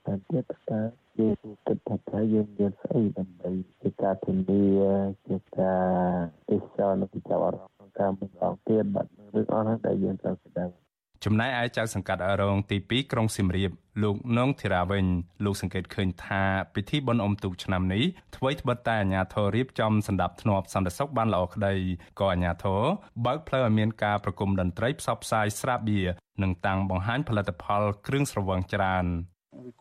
[0.06, 0.82] តែទៀតតើ
[1.20, 1.36] យើង
[1.68, 4.64] គិតថាថាយើងមានស្អីដើម្បីជាការធានា
[5.28, 5.88] ជាការ
[6.50, 10.74] ទេសចរនៅពីចាប់អារម្មណ៍ការមិនអងទៀតបាត់រឿងអស់ហ្នឹងដែលយើងត្រូវស្ដាប់
[11.26, 13.72] ចំណែកឯចៅសង្កាត់រងទី2ក្រុងសៀមរាប
[14.04, 15.06] លោកនងធីរាវិញ
[15.46, 18.04] លោកសង្កេតឃើញថាពិធីបុណ្យអុំទូកឆ្នាំនេះ
[18.38, 21.74] ថ្មីត្បិតតែអាជ្ញាធររៀបចំសម្ដាប់ធ្នាប់សន្តិសុខបានល្អក្តី
[22.20, 22.82] ក៏អាជ្ញាធរ
[23.26, 26.08] បើកផ្លូវឲ្យមានការប្រគំតន្ត្រីផ្សព្វផ្សាយស្រាបៀរ
[26.44, 29.06] និងតាំងបង្ហាញផលិតផលគ្រឿងស្រវឹងច្រើន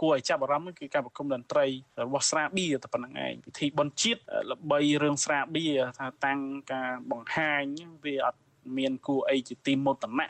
[0.01, 1.67] គួរឲ្យចាប់អារម្មណ៍គឺការប្រគំតន្ត្រី
[2.05, 6.41] របស់ស្រាបៀរតែប៉ុណ្្នឹងឯងពិធីបុណ្យជាតិល្បីរឿងស្រាបៀរថាតាំង
[6.73, 7.65] ការបង្ហាញ
[8.05, 8.41] វាអត់
[8.79, 10.29] មានគួរអីជាទីមោទនៈ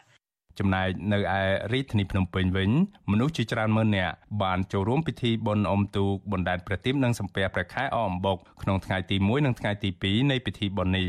[0.58, 2.70] ចំណែកនៅឯរាជធានីភ្នំពេញវិញ
[3.10, 11.08] មនុស្សជាច្រើនម៉ឺននាក់បានចូលរួមពិធីបុណ្យអុំទូកបណ្ដែតប្រទីបនិងសំពះព្រះខែអអំបុកក្នុងថ្ងៃទី1និងថ្ងៃទី2នៃពិធីបុណ្យនេះ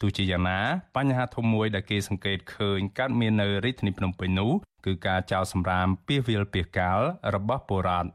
[0.00, 0.60] ទោះជាយ៉ាងណា
[0.96, 4.52] បញ្ហាធំមួយដែលគេសង្កេតឃើញកើតមាននៅរាជធានីភ្នំពេញនោះ
[4.86, 7.00] គឺការចោលសម្រាមពាសវាលពាសកាល
[7.34, 8.08] របស់ពលរដ្ឋ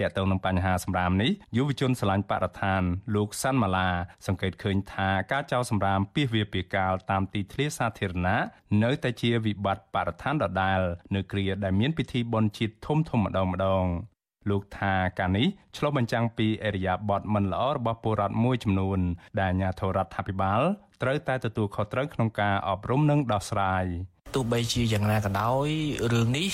[0.00, 2.82] តកតងនឹងបញ្ហាសម្រាមនេះយុវជនស្រឡាញ់បរិស្ថាន
[3.14, 3.88] លោកសាន់ម៉ាឡា
[4.26, 8.42] សង្កេតឃើញថាការចោលសម្រាមពីវាពីកាលតាមទីធ្លាសាធារណៈ
[8.84, 10.80] នៅតែជាវិបត្តិបរិស្ថានដដែល
[11.14, 13.86] នៅគ្រាដែលមានពិធីបុណ្យជាតិធំធំម្ដងម្ដង
[14.50, 19.00] លោកថាការនេះឆ្លុះបញ្ចាំងពីអរិយាប័ត្រមិនល្អរបស់ពលរដ្ឋមួយចំនួន
[19.40, 20.60] ដែលអាជ្ញាធររដ្ឋាភិបាល
[21.02, 23.84] ត្រូវតែទទួលខុសត្រូវក្នុងការអប់រំនិងដោះស្រាយ។
[24.34, 25.68] ទោះបីជាយ៉ាងណាក៏ដោយ
[26.12, 26.48] រឿងនេះ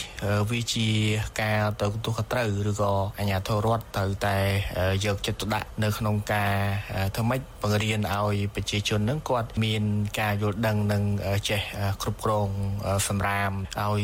[0.50, 0.88] វាជា
[1.40, 4.36] ការទៅទោះខត្រូវឬក៏អាជ្ញាធររដ្ឋត្រូវតែ
[5.04, 6.54] យកចិត្តទុកដាក់នៅក្នុងការ
[7.14, 9.82] ធ្វើម៉េចបង្រៀនឲ្យប្រជាជននឹងគាត់មាន
[10.20, 11.02] ការយល់ដឹងនិង
[11.48, 11.60] ចេះ
[12.02, 12.48] គ្រប់គ្រង
[13.08, 14.02] សម្រាមឲ្យ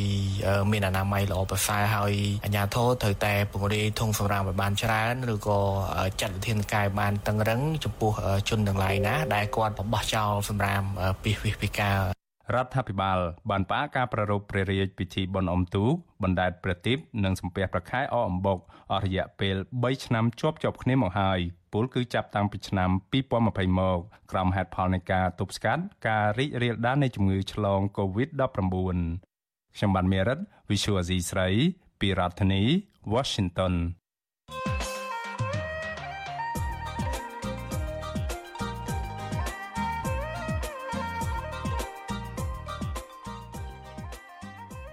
[0.72, 5.60] មានអនាម័យល្អប្រសើរហើយអាជ្ញាធរត្រូវតែពង្រាយធុងសម្រាមឲ្យបានច្រើនឬក៏
[6.20, 8.12] ចាត់វិធានការបានតឹងរឹងចំពោះ
[8.48, 10.82] ជនទាំងឡាយណាដែលគាត់បោះចោលសម្រាម
[11.22, 12.19] ពីវិវិការ
[12.54, 13.18] រដ្ឋាភិបាល
[13.50, 18.58] បានផ្អាកការប្រារព្ធព្រះរាជពិធីបុណ្យអុំទូកបណ្ដែតប្រទីបនិងសំពះប្រខែអអំបុក
[18.92, 21.40] អស់រយៈពេល3ឆ្នាំជាប់ជាប់គ្នាមកហើយ
[21.72, 23.98] ពលគឺចាប់តាំងពីឆ្នាំ2020មក
[24.30, 28.38] ក្រោមហេតុផលនៃការទប់ស្កាត់ការរីករាលដាលនៃជំងឺឆ្លង COVID-19
[29.76, 30.38] ខ្ញុំបានមេរិត
[30.70, 31.48] Visual Asia ស្រី
[32.00, 32.62] ពីរដ្ឋធានី
[33.14, 33.74] Washington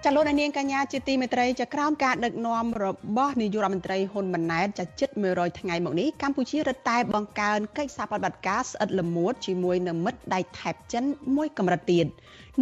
[0.10, 2.86] ចលនានាងកញ្ញាជាទីមេត្រីចាក្រោមការដឹកនាំរ
[3.17, 11.04] បស់នាយករដ្ឋមន្ត្រីហ៊ុនម៉ាណែតចាជិត100ថ្ងៃមកនេះកម្ពុជារឹតតែបង្កើនកិច្ចសហប្រតិបត្តិការស្អិតល្មួតជាមួយនឹងមិត្តដៃថៃចិន
[11.36, 12.06] មួយកម្រិតទៀត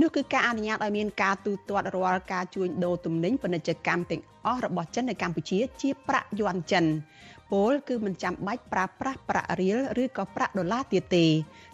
[0.01, 6.85] នោះគឺការអនុញ្ញាតឲ្យមានការទូទាត់រាល់ការជួញដូរទំនិញពាណិជ្ជកម្មទាំងអស់របស់ចិននៅកម្ពុជាជាប្រាក់យួនចិន
[7.51, 11.25] ពលគឺមិនចាំបាច់ប្រើប្រាស់ប្រាក់រៀលឬក៏ប្រាក់ដុល្លារទៀតទេ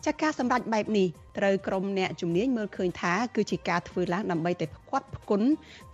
[0.05, 1.07] ចាការសម្រេចបែបនេះ
[1.37, 5.41] ត្រូវក្រុមអ្នកជំនាញមើលឃើញថាគឺជាការធ្វើឡើងដើម្បីតែផ្គត់ផ្គុន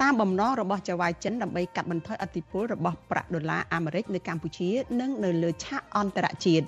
[0.02, 6.66] តាមបំណងរបស់ចៅហ្វាយចិនដើម្បីកាត់បន្ថយអធិបុលរបស់ប្រាក់ដុល្លារអាមេរិកនៅកម្ពុជានិងនៅលើឆាកអន្តរជាតិ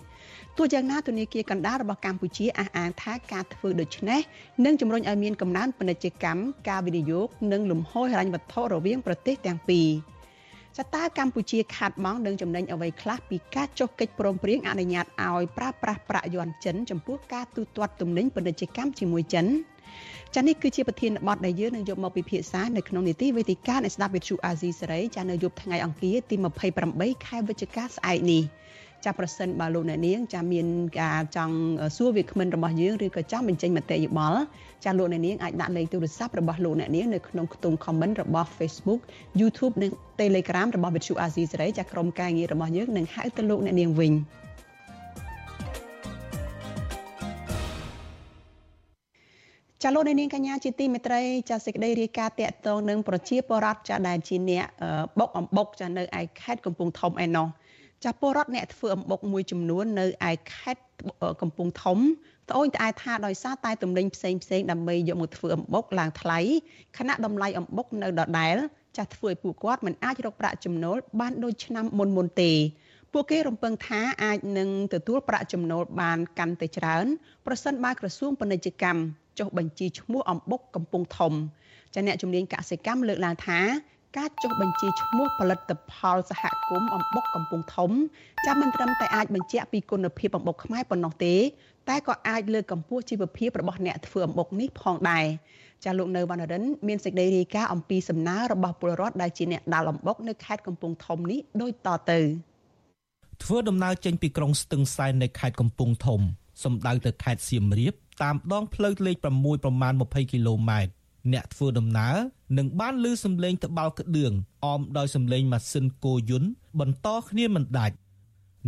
[0.58, 4.20] ទោះយ៉ាងណាធនាគារកណ្ដាលរបស់កម្ពុជាអះអាងថាការធ្វើដូច្នេះ
[4.66, 9.88] នឹងជំរុញឲ្យមានកំណើនពាណិជ្ជកម្មការវិនិយោគនិងលំហូរហិរញ្ញវត្ថុរវាងប្រទេសទាំងពីរ។
[10.78, 19.46] ចតាកម្ពុជាខាត់បងនឹងចំណេញអ្វីខ្លះពីការចុះកិច្ចព្រមព្រៀងអនុញ្ញាតឲ្យប្រើប្រាស់ប្រាក់យន់ចិនចំពោះការទូទាត់ទំនិញពាណិជ្ជកម្មជាមួយចិន
[20.36, 26.36] ចានេះគឺជាប្រធានបទដែលយើងនឹងយកមកពិភាក្សានៅក្នុងនីតិវេទិកានៃស្ដាប់វិទ្យុអាស៊ីសេរីចានៅយប់ថ្ងៃអង្គារទី
[26.80, 28.44] 28ខែវិច្ឆិកាស្អែកនេះ
[29.06, 30.66] ចាប្រសិនបើលោកអ្នកនាងចាមាន
[31.02, 31.56] ការចង់
[31.98, 34.42] សួរវាគ្មិនរបស់យើងឬក៏ចង់បញ្ចេញមតិយោបល់
[34.86, 39.02] ចាលោកអ្នកនាងអាចដាក់លេខទូរស័ព្ទរបស់លោកអ្នកនាងនៅក្នុងខ្ទង់ comment របស់ Facebook
[39.42, 44.14] YouTube និង Telegram របស់ Vithu Azizi សេរីចាក្រុមការងាររបស់យើងនឹងហៅទៅលោកអ្នកនាងវិញ
[49.84, 54.66] ចាលោកនាងកញ្ញាជាទីមេត្រីចាសេចក្តីរាយការណ៍តាក់ទងនឹងប្រជាពលរដ្ឋចាដែលជាអ្នក
[55.20, 57.48] បុកអំបុកចានៅឯខេត្តកំពង់ធំឯណោះ
[58.06, 60.84] ចាពលរដ្ឋអ្នកធ្វើអំបុកមួយចំនួននៅឯខេត្ត
[61.42, 61.98] កំពង់ធំ
[62.50, 66.40] ត្អូញត្អែថាដោយសារតែទំនិញផ្សេងផ្សេងដើម្បីយកមកធ្វើអំបុកឡើងថ្លៃ
[66.98, 68.56] ខណៈតម្លៃអំបុកនៅដដែល
[68.98, 72.52] ចាស់ធ្វើឲ្យពួកគាត់មិនអាចរកប្រាក់ចំណូលបានដូចឆ្នាំមុនមុនទេ
[73.14, 77.06] ពួកគេរំពឹងថាអាចនឹងទទួលប្រាក់ចំណូលបានកាន់តែច្រើន
[77.46, 79.02] ប្រសិនបើក្រសួងពាណិជ្ជកម្ម
[79.40, 81.34] ចុះបញ្ជីឈ្មោះអំបុកកំពង់ធំ
[81.94, 83.60] ចាអ្នកជំនាញកសិកម្មលើកឡើងថា
[84.18, 87.92] ការចុះបញ្ជីឈ្មោះផលិតផលសហគមន៍អំបុកកំពង់ធំ
[88.46, 91.36] ចាំមិនត្រឹមតែអាចបញ្ជាក់ពីគុណភាពអំបុកខ្មែរប៉ុណ្ណោះទេ
[91.90, 95.26] តែក៏អាចលើកកម្ពស់ជីវភាពរបស់អ្នកធ្វើអំបុកនេះផងដែរ
[95.84, 102.20] ចាលោកនៅវណ្ណរិនមានសេចក្តីរាយការណ៍អំពីសំណើរបស់ពលរដ្ឋដែលជាអ្នកដាល់អំបុកនៅខេត្តកំពង់ធំនេះដូចតទៅ
[103.44, 106.22] ធ្វើដំណើរចេញពីក្រុងស្ទឹងសែននៅខេត្តកំពង់ធំ
[106.64, 107.94] សំដៅទៅខេត្តសៀមរាប
[108.24, 110.92] តាមដងផ្លូវលេខ6ប្រមាណ20គីឡូម៉ែត្រ
[111.34, 112.16] អ្នកធ្វើដំណើរ
[112.58, 114.32] នឹងបានឮសំឡេងត្បាល់ក្តឿង
[114.66, 117.96] អមដោយសំឡេងម៉ាស៊ីនគោយន្តបន្តគ្នាមិនដាច់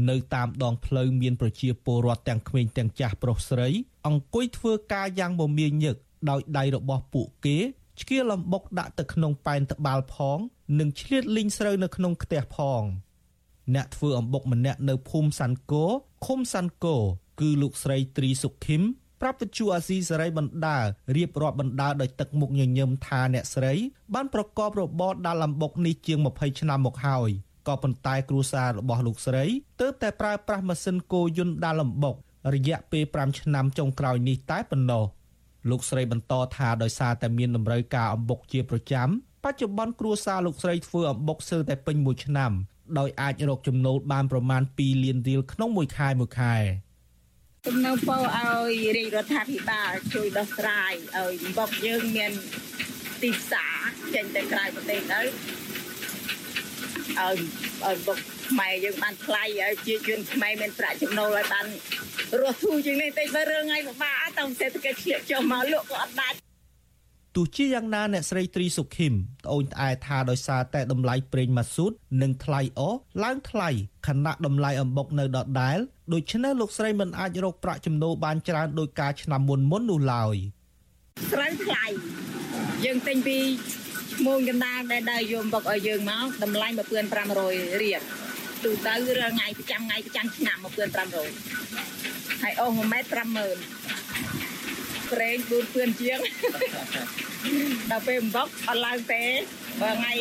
[0.10, 3.70] នៅតាមដងផ្លូវមានប្រជាពលរដ្ឋទាំងក្មេងទាំងចាស់ប្រុសស្រី
[4.08, 5.96] អង្គុយធ្វើការយ៉ាងមមាញឹក
[6.30, 7.58] ដោយដៃរបស់ពួកគេ
[8.02, 10.40] ឆ្កៀលលំបុកដាក់ទៅក្នុងប៉ែនត្បាល់ផង
[10.80, 12.82] និងឆ្លៀតលីងស្រូវនៅក្នុងផ្ទះផង
[13.76, 15.86] អ្នកធ្វើអំបុកម្នាក់នៅភូមិសាន់គោ
[16.26, 16.98] ឃុំសាន់គោ
[17.40, 18.82] គឺលោកស្រីទ្រីសុខឹម
[19.22, 20.78] ប្រាប់វិទ្យុអាស៊ីសេរីបណ្ដា
[21.16, 23.74] រៀបរាប់បណ្ដាដោយទឹកមុខញញឹមថាអ្នកស្រី
[24.14, 27.30] បានប្រកបរបរដាល់អំបុកនេះជាង20ឆ្នាំមកហើយ
[27.68, 29.46] ក៏ប៉ុន្តែគ្រួសាររបស់លោកស្រី
[29.82, 32.16] ទើបតែប្រើប្រាស់ម៉ាស៊ីនគោយន្តដាល់អំបុក
[32.54, 35.04] រយៈពេល5ឆ្នាំចុងក្រោយនេះតែប៉ុណ្ណោះ
[35.70, 39.08] លោកស្រីបន្តថាដោយសារតែមានតម្រូវការអំបុកជាប្រចាំ
[39.44, 42.52] បច្ចុប្បន្នគ្រួសារលោកស្រីធ្វើអំបុកស្ទើរតែពេញមួយឆ្នាំ
[43.00, 46.56] ដោយអាចរកចំណូលបានប្រមាណ2លានរៀលក្នុងមួយខែមួយខែ
[47.68, 52.32] ទំនៅពោឲ្យរាជរដ្ឋាភិបាលជួយដោះស្រាយឲ្យបុកយើងមាន
[53.22, 53.78] ទីផ្សារ
[54.14, 55.28] ចេញទៅក្រៅប្រទេសទៅឲ្យ
[57.86, 58.18] ឲ្យបុក
[58.50, 61.66] ខ្មែរយើងបានថ្លៃឲ្យជាជនខ្មែរមានប្រាក់ចំណូលឲ្យបាន
[62.40, 66.38] រស់ធូរជាងនេះតិចបើរឿងឲ្យពិបាកតែសេដ្ឋកិច្ចឆ្លៀកចុះមកលក់ក៏អត់ដាច់
[67.36, 69.14] ទោះជាយ៉ាងណាអ្នកស្រីត្រីសុខឹម
[69.46, 71.92] ត្អូញត្អែថាដោយសារតែតម្លៃប្រេងម៉ាស៊ូត
[72.22, 72.82] និងថ្លៃអ
[73.24, 73.70] ឡើងថ្លៃ
[74.08, 75.78] ខណៈតម្លៃអំបុកនៅដដែល
[76.14, 80.36] ដូច្នេះលោកស្រីមិនអាចរកប្រាក់ចំណូលបានច្រើនដោយការឆ្នាំមុនមុននោះឡើយ
[81.32, 81.86] ស្រូវថ្លៃ
[82.86, 83.38] យើងទិញពី
[84.14, 86.68] ឈ្មោះកណ្ដាលដែលដើរយកអំបុកឲ្យយើងមកតម្លៃ
[87.24, 88.02] 1500រៀល
[88.64, 94.41] ទូទៅរាល់ថ្ងៃប្រចាំថ្ងៃប្រចាំឆ្នាំ1500ហើយអូស1ម៉ែត្រ50000
[95.14, 96.20] ប្រេង4ពឿនជាង
[97.92, 99.24] ដល់ពេលអំបុកអត់ឡើងទេ
[99.82, 100.14] បើថ្ងៃ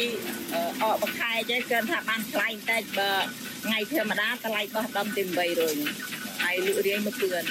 [0.83, 3.11] អកបខែចេះគ្រាន់ថាបានថ្លៃបន្តិចបើ
[3.65, 5.77] ថ្ងៃធម្មតាថ្លៃបោះដំទី800រុញ
[6.43, 7.45] ហើយលក់រៀងមកពឿន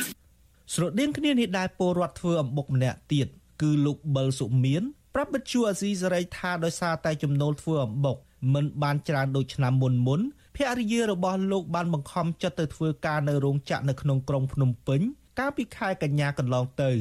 [0.73, 3.27] ស្រដៀងគ្នានេះដែរពលរដ្ឋធ្វើអំបុកម្នាក់ទៀត
[3.61, 4.83] គឺលោកបិលសុមាន
[5.15, 8.17] ប្រាប់បិជូអាស៊ីសេរីថាដោយសារតែចំណូលធ្វើអំបុក
[8.53, 10.21] មិនបានច្រើនដូចឆ្នាំមុនមុន
[10.55, 15.01] ភរិយារបស់លោកបានបង្ខំចិត្តទៅធ្វើការនៅរោងចក្រនៅក្នុងក្រុងភ្នំពេញ
[15.39, 16.91] កាលពីខែកញ្ញាកន្លងទៅ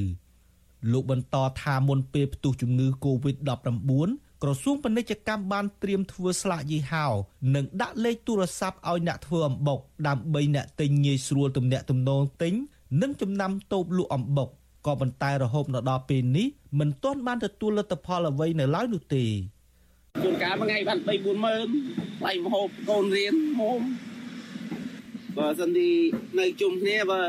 [0.93, 4.09] លោកបន្តថាមុនពេលផ្ទុះជំងឺ Covid-19
[4.43, 7.07] ក្រសួងពាណិជ្ជកម្មបានត្រៀមធ្វើស្លាកយីហោ
[7.55, 12.55] និងដាក់លេខទូរស័ព្ទឲ្យអ្នកធ្វើអំបុកដើម្បីអ្នកទិញងាយស្រួលទំនាក់ទំនងទិញ
[13.03, 14.49] និងចំណាំតូបលក់អំបុក
[14.87, 16.47] ក៏ប៉ុន្តែរហូតមកដល់ពេលនេះ
[16.79, 19.25] មិនទាន់បានទទួលលទ្ធផលអ្វីនៅឡើយនោះទេ
[20.23, 21.69] ជួនកាលមួយថ្ងៃបាន3 4ម៉ឺន
[22.19, 23.81] ថ្លៃម្ហូបកូនរៀនហូម
[25.37, 25.91] បើសិនទី
[26.39, 27.21] នៅជុំគ្នាបើ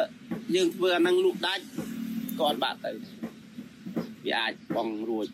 [0.56, 1.64] យើងធ្វើអានឹងលក់ដាច់
[2.40, 2.92] ក៏អត់បាក់ទៅ
[4.26, 5.28] វាអាចបងរួច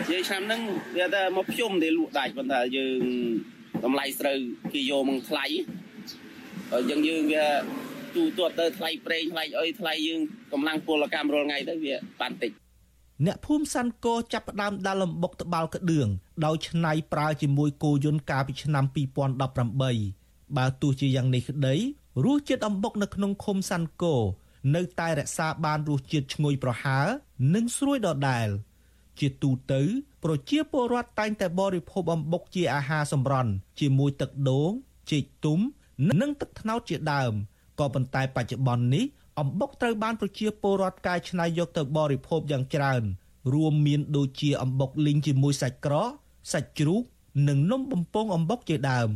[0.00, 0.60] និយាយឆ្នាំហ្នឹង
[0.96, 3.00] វាតែមកភ្ជុំទេលក់ដាច់ប៉ុន្តែយើង
[3.84, 4.38] តម្លៃស្រូវ
[4.72, 5.46] គេយកមកថ្លៃ
[6.72, 7.46] ហើយយើងយើងវា
[8.14, 10.20] ទូទាត់ទៅថ្លៃប្រេងថ្លៃអីថ្លៃយើង
[10.52, 12.52] កម្លាំងពលកម្មរាល់ថ្ងៃទៅវាបានតិច
[13.26, 16.08] អ្នកភូមិសាន់កោចាប់ផ្ដើមដាល់លំបុកត្បាល់ក្តឿង
[16.44, 18.84] ដោយឆ្នៃប្រើជាមួយគោយន្តកាលពីឆ្នាំ
[19.50, 21.74] 2018បើទោះជាយ៉ាងនេះក្តី
[22.24, 24.16] រសជាតិអំបុកនៅក្នុងឃុំសាន់កោ
[24.74, 27.06] នៅតែរក្សាបានរសជាតិឈ្ងុយប្រហើរ
[27.54, 28.48] និងស្រួយដដែល
[29.20, 29.82] ជាទូទៅ
[30.24, 33.50] ប្រជាពលរដ្ឋតែងតែបរិភោគអំបុកជាអាហារសម្រន់
[33.80, 34.70] ជាមួយទឹកដូង
[35.10, 35.58] ចេកទុំ
[36.20, 37.32] និងទឹកត្នោតជាដើម
[37.80, 39.04] ក៏ប៉ុន្តែបច្ចុប្បន្ននេះ
[39.40, 43.02] អំបុកត្រូវបានប្រជាពលរដ្ឋកែច្នៃយកទៅបរិភោគយ៉ាងច្រើន
[43.54, 46.10] រួមមានដូចជាអំបុកលីងជាមួយសាច់ក្រក
[46.52, 47.02] សាច់ជ្រូក
[47.48, 49.08] និងនំបំពង់អំបុកជាដើម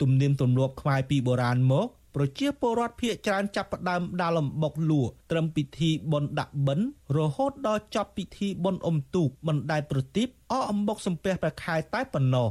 [0.00, 12.48] ទំនៀមទម្លាប់ខ្មែរពីបុរាណមក ប្រជាពលរដ្ឋភៀសច្រើនចាប់ផ្ដើមដាល់អំបុកលក់ត្រឹមពិធីបុណ្យដាក់បិណ្ឌរហូតដល់ចប់ពិធីបុណ្យអុំទូកមិនដែលប្រទីបអស់អំបុកសំពះព្រះខែតែប៉ុណ្ណោះ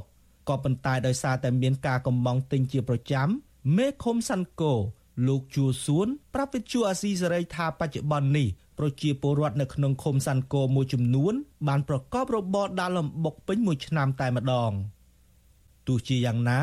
[0.50, 3.28] ក៏ប៉ុន្តែដោយសារតែមានការកំងទិញជាប្រចាំ
[3.78, 4.74] មេឃុំសាន់កូ
[5.28, 8.48] លោកជួសួនប្រាប់វិទ្យុអាស៊ីសេរីថាបច្ចុប្បន្ននេះ
[8.80, 11.34] ប្រជាពលរដ្ឋនៅក្នុងឃុំសាន់កូមួយចំនួន
[11.68, 14.72] បានប្រកបរបរដាល់អំបុកពេញមួយឆ្នាំតែម្ដង
[15.88, 16.60] ទោះជាយ៉ាងណា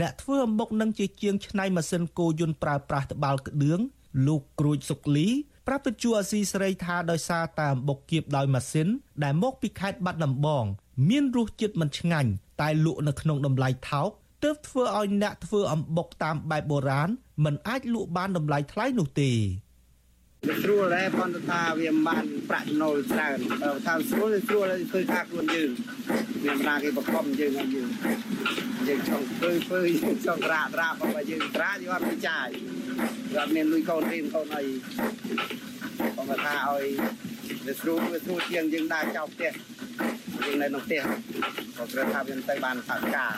[0.00, 3.80] អ្នកធ្វើអំបុកនឹងជាជាងឆ្នៃម៉ាស៊ីនគោយន្តប្រើប្រាស់ត្បាល់ក្តឿង
[4.26, 5.28] លោកគ្រួចសុកលី
[5.66, 8.88] ប្រាប់វិទ្យុអាស៊ីសេរីថាដោយសារតែអំបុកគៀបដោយម៉ាស៊ីន
[9.24, 10.64] ដែលមកពីខេត្តបាត់ដំបង
[11.08, 14.10] មានរសជាតិមិនឆ្ងាញ់តែលក់នៅក្នុងតម្លៃថោក
[14.44, 17.08] ទើបធ្វើឲ្យអ្នកធ្វើអំបុកតាមបែបបុរាណ
[17.44, 19.32] មិនអាចលក់បានតម្លៃថ្លៃនោះទេ
[20.46, 23.38] វាស្រួលដែរប៉ុន្តែថាវាមិនបានប្រាក់ចំណូលច្រើន
[23.86, 25.70] ថាស្រួលស្រួលឃើញថាខ្លួនយើង
[26.44, 27.88] មានបណ្ដាគេបកុំយើងឲ្យយើង
[28.88, 32.48] យើងចង់ធ្វើធ្វើយើងចង់ត្រាត្រាបើយើងត្រាយើងអត់មានចាយ
[33.32, 34.64] យើងអត់មានលុយកូនរៀនកូនអី
[36.16, 36.84] បើមកថាឲ្យ
[37.66, 39.52] វាស្រួលវាស្រួលជាងយើងដើរចោលផ្ទះ
[40.44, 41.02] យើងនៅក្នុងផ្ទះ
[41.76, 43.32] ក៏គ្រាន់ថាវាទៅបានថាការ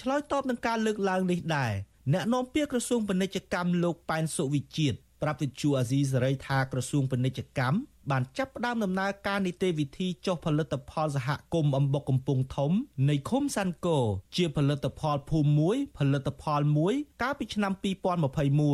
[0.00, 1.72] ឆ្លើយតបនឹងការលើកឡើងនេះដែរ
[2.12, 7.76] អ្នកនាំពាក្យក្រសួងពាណិជ្ជកម្មលោកប៉ែនសុវិជាតិប្រាប់វិទ្យុអាស៊ីសេរីថាក្រសួងពាណិជ្ជកម្ម
[8.10, 12.72] បានចាប់ផ្ដើមដំណើរការនីតិវិធីចុះផលិតផលសហគមន៍អំបុកកំពង់ធំ
[13.08, 13.98] នៃឃុំសាន់កូ
[14.36, 17.72] ជាផលិតផលភូមិមួយ ផលិតផលមួយ កាលពីឆ្នាំ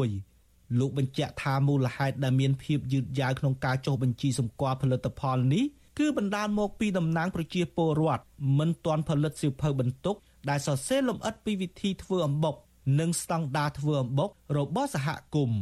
[0.05, 5.65] 2021លោកបញ្ជាក់ថាមូលហេតុដែលមានភាពយឺតយ៉ាវក្នុងការចុះបញ្ជីសម្គាល់ផលិតផលនេះ
[5.99, 8.25] គឺបណ្ដាលមកពីតំណាងប្រជាពលរដ្ឋ
[8.59, 10.17] មិនទាន់ផលិតសៀវភៅបន្ទុក
[10.51, 12.55] ដែលសរសេរលម្អិតពីវិធីធ្វើអំបុក
[13.01, 15.61] និងស្តង់ដារធ្វើអំបុករបស់សហគមន៍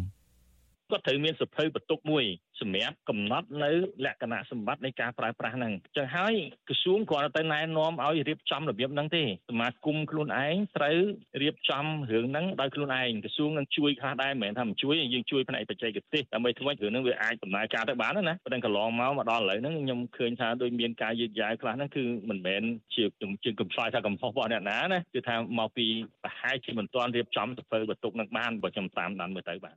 [0.93, 2.25] គាត់ត្រូវមានសភៅបន្ទុកមួយ
[2.61, 3.71] សម្រាប់កំណត់នៅ
[4.05, 6.35] លក្ខណៈសម្បត្តិនៃការប្រើប្រាស់ហ្នឹងចឹងហើយ
[6.69, 9.27] ក្រសួងគ្រាន់តែណែនាំឲ្យរៀបចំរបៀបហ្នឹងទេស
[9.61, 10.99] មាគមខ្លួនឯងត្រូវ
[11.43, 22.63] រៀបចំរឿងហ្នឹងដោយខ្លួនឯងក្រសួងនឹងជួយខ្លះដែរមិនមែនថាមិនជួយយើងជួយផ្នែកបច្ចេកទេសដើម្បីធ្វើឲ្យរឿងហ្នឹងវាអាចដំណើរការទៅបានណាប៉ុន្តែកន្លងមកមកដល់ឥឡូវហ្នឹងខ្ញុំឃើញថាដូចមានការយឺតយ៉ាវខ្លះហ្នឹងគឺមិនមែន
[22.95, 25.87] ជាខ្ញុំជាកំឆ្លើយថាកំហុសរបស់អ្នកណាណាគឺថាមកពី
[26.25, 29.77] ប្រហែលជាមិនទាន់រៀបចំសភៅបន្ទុកនឹងបានបើខ្ញុំតាមដានមើលទៅបាទ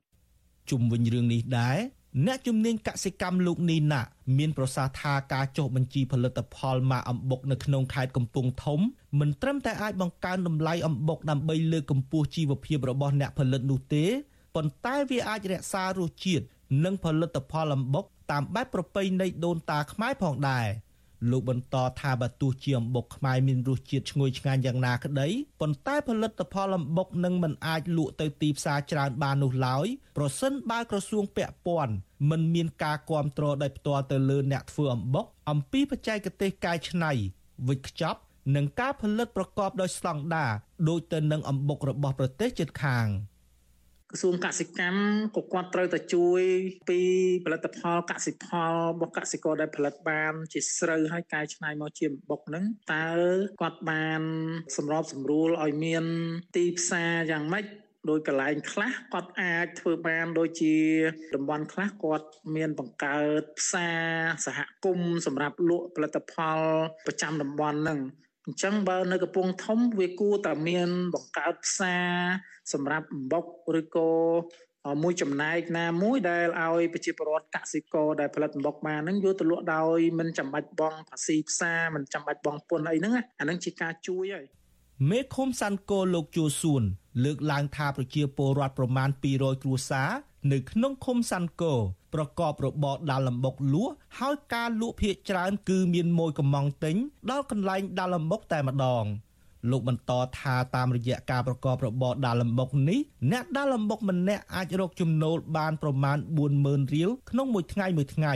[0.69, 1.79] ជុំវិញរឿងនេះដែរ
[2.25, 4.01] អ្នកជំនាញកសិកម្មលោកនីណា
[4.37, 8.79] មានប្រសាសន៍ថាការចុះបញ្ជីផលិតផលម៉ាអំបុកនៅក្នុងខេត្តកំពង់ធំ
[9.19, 14.05] មិនត្រឹមតែអាចបង្កើនតម្លៃអំបុកដើម្បីលើកកម្ពស់ជីវភាពរបស់អ្នកផលិតនោះទេ
[14.55, 16.45] ប៉ុន្តែវាអាចរក្សារសជាតិ
[16.83, 20.67] និងផលិតផលអំបុកតាមបែបប្រពៃណីដូនតាខ្មែរផងដែរ។
[21.31, 25.27] លោកបន្តថាបើទោះជាអំបុកខ្មែរមានរសជាតិឈ្ងុយឆ្ងាញ់យ៉ាងណាក្តី
[25.61, 29.85] ប៉ុន្តែផលិតផលអំបុកនឹងមិនអាចលក់ទៅទីផ្សារច្រើនបាននោះឡើយ
[30.17, 31.93] ប្រសិនបើក្រសួងពាក់ព័ន្ធ
[32.29, 37.11] មិនមានការគ្រប់គ្រងដោយផ្ទាល់ទៅលើអ្នកធ្វើអំបុកអំពីបច្ចេកទេសកែច្នៃ
[37.67, 38.19] វិចខ្ចប់
[38.55, 40.51] និងការផលិតប្រកបដោយស្តង់ដារ
[40.89, 43.07] ដូចទៅនឹងអំបុករបស់ប្រទេសជិតខាង។
[44.15, 44.99] ក្រសួងកសិកម្ម
[45.35, 46.41] ក៏គាត់ត្រូវតែជួយ
[46.89, 46.99] ពី
[47.45, 53.09] ផលិតផលកសិផលរបស់កសិករដែលផលិតបាន ជាស្រូវហើយកែច្នៃមកជាបុកហ្នឹងតើ
[53.61, 54.21] គាត់បាន
[54.77, 56.03] សម្របសម្រួលឲ្យមាន
[56.55, 57.65] ទីផ្សារយ៉ាងម៉េច
[58.09, 60.77] ដោយកន្លែងខ្លះគាត់អាចធ្វើបានដូចជា
[61.35, 64.03] តំបន់ខ្លះគាត់មានបង្កើតផ្សារ
[64.45, 66.59] សហគមន៍សម្រាប់លក់ផលិតផល
[67.05, 67.99] ប្រចាំតំបន់ហ្នឹង
[68.45, 72.09] អញ្ចឹងបើនៅកំពង់ធំវាគួរតែមានបង្កើតផ្សារ
[72.73, 73.45] សម្រាប់អំបុក
[73.79, 74.11] ឬក៏
[75.03, 84.45] មួយចំណែកណាមួយដែលឲ្យប្រជាពលរដ្ឋកសិករដែលផលិតអំបុកបានហ្នឹងយកទៅលក់ដោយមិនចាំបាច់បង់ភាសីផ្សារមិនចាំបាច់បង់ពន្ធអីហ្នឹងអាហ្នឹងជាការជួយហើយ
[85.09, 86.83] មេឃុំសាន់កូលោកជួសួន
[87.23, 90.09] លើកឡើងថាប្រជាពលរដ្ឋប្រមាណ200គ្រួសារ
[90.53, 91.73] នៅក្នុងឃុំសាន់កូ
[92.15, 96.95] ប្រកបរបរដាល់លំបុកលក់ហើយការលក់ភ ieck ច្រើន គឺមានមួយកំងទិញ
[97.29, 99.05] ដល់កន្លែងដាល់លំបុកតែម្ដង
[99.71, 102.99] លោកបន្តថាតាមរយៈការប្រកបរបរដាល់លំបុកនេះ
[103.31, 106.17] អ្នកដាល់លំបុកម្នាក់អាចរកចំណូលបានប្រមាណ
[106.55, 108.33] 40000រៀលក្នុងមួយថ្ងៃមួយថ្ងៃ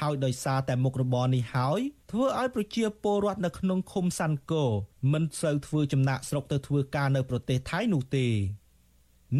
[0.00, 1.80] ហើយដោយសារតែមុខរបរនេះហើយ
[2.10, 4.64] ធ្វើឲ្យប្រជាពលរដ្ឋនៅក្នុងឃុំសាន់កូ
[5.12, 8.26] មិនសូវធ្វើចំណាក់ស្រុកទៅធ្វើការនៅប្រទេសថៃនោះទេ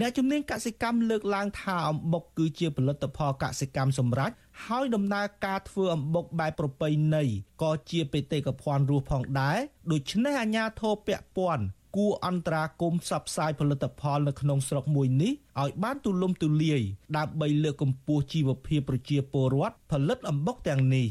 [0.00, 7.24] អ្នកជំនាញកសិកម្មលើកឡើងថាអំបុកគឺជាផលិតផលកសិកម្មសម្រាប់ហើយដំណើរការធ្វើអំបុកបែបប្រពៃណី
[7.62, 9.58] ក៏ជាបេតិកភណ្ឌរស់ផងដែរ
[9.92, 11.64] ដូច្នេះអាជ្ញាធរពាក់ព័ន្ធ
[11.96, 16.82] គួរអន្តរាគមផ្សព្វផ្សាយផលិតផលនៅក្នុងស្រុកមួយនេះឲ្យបានទូលំទូលាយ
[17.16, 21.06] ដើម្បីលើកកម្ពស់ជីវភាពប្រជាពលរដ្ឋផលិតអំបុកទាំងនេះ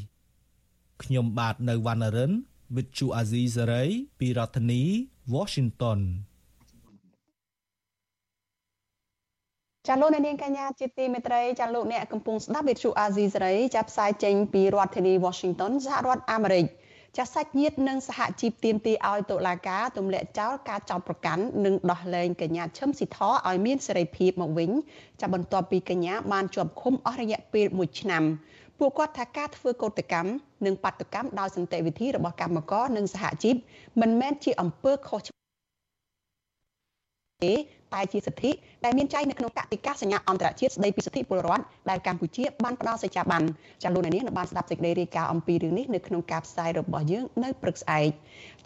[1.04, 2.32] ខ្ញុំបាទនៅវណ្ណរិន
[2.76, 3.90] With Chu Azizi Saray
[4.20, 4.82] ពីរដ្ឋធានី
[5.34, 6.00] Washington
[9.88, 16.66] ចាលោកអ្នកនាងកញ្ញាជាទីមេត្រីចាលោកអ្នកកំពុងស្ដាប់វិទ្យុអាស៊ីសេរីចាប់ផ្សាយចេញពីរដ្ឋធានី Washington សហរដ្ឋអាមេរិក
[17.18, 24.72] ចាសាច់ញាតិនិងសហជីពទាមទារឲ្យតុលាការទម្លាក់ចោលការចោទប្រកាន់និងដោះលែងកញ្ញាឈឹមស៊ីធឲ្យមានសេរីភាពមកវិញ
[25.22, 28.24] ចាបន្ទាប់ពីកញ្ញាបានជាប់ឃុំអស់រយៈពេល1ឆ្នាំ
[28.80, 30.30] ពួកគាត់ថាការធ្វើកោតកម្ម
[30.66, 33.56] និងបាតុកម្មដោយសន្តិវិធីរបស់កម្មករនិងសហជីព
[34.02, 35.22] មិនមែនជាអំពើខុស
[37.46, 37.54] ទេ
[37.94, 38.52] តែជាសិទ្ធិ
[38.86, 43.44] ដែលមានចែងនៅក្នុងកតិកាសញ្ញាអន្តរជាតិស្តីពីសិទ្ធិពលរដ្ឋដែលកម្ពុជាបានផ្ដល់សេចក្ដីបាន
[43.84, 48.10] ចាលោកនាងបានស្ដាប់សេចក្តីរាយការណ៍អំពីរឿងនេះនៅក្នុងការផ្សាយរបស់យើងនៅព្រឹកស្អែក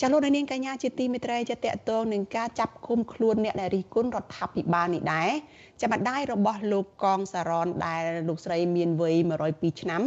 [0.02, 5.30] ចាលោកនាងកញ្ញាជាទីមេត្រីចាតកតងនឹងការចាប់ឃុំខ្លួនអ្នកដែលរិះគន់រដ្ឋាភិបាលនេះដែរ
[5.82, 9.16] ចាម្ដាយរបស់លោកកងសារ៉នដែលលោកស្រីមានវ័យ
[9.50, 10.02] 102ឆ្នាំ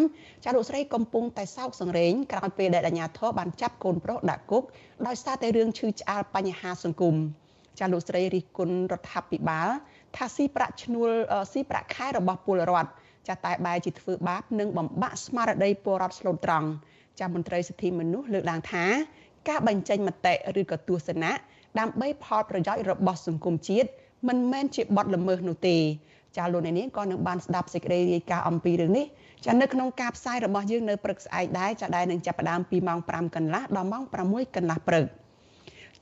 [0.44, 4.64] ចាលោកស្រីកំពុងតែសោកសង្រេងក្រោយពេលដែលអាជ្ញាធរបានចាប់កូនប្រុសដាក់គុក
[5.06, 7.16] ដោយសារតែរឿងឈឺឆ្អាលបញ្ហាសង្គម
[7.78, 9.68] ចាលោកស្រីរិះគន់រដ្ឋាភិបាល
[10.16, 11.10] ថាស៊ីប្រាក់ឈ្នួល
[11.52, 12.90] ស៊ីប្រាក់ខែរបស់ពលរដ្ឋ
[13.28, 16.68] ចាតែបែរជាធ្វើបាបនិងបំបាក់ស្មារតីពលរដ្ឋស្លូតត្រង់
[17.20, 18.84] ចាមន្ត្រីសិទ្ធិមនុស្សលើកឡើងថា
[19.48, 21.32] ការបញ្ចេញមតិឬក៏ទស្សនៈ
[21.78, 23.88] ដើម្បីផលប្រយោជន៍របស់សង្គមជាតិ
[24.28, 25.76] មិនមែនជាបទល្មើសនោះទេ
[26.36, 29.06] ចាលោកអ្នកនាងក៏នឹងបានស្ដាប់សេចក្តីរាយការណ៍អំពីរឿងនេះ
[29.46, 35.06] ចានៅក្នុងការផ្សាយរបស់យើងនៅព្រឹកស្អែកដែរចាដែលនឹងចាប់ផ្ដើមពីម៉ោង5កន្លះដល់ម៉ោង6កន្លះព្រឹក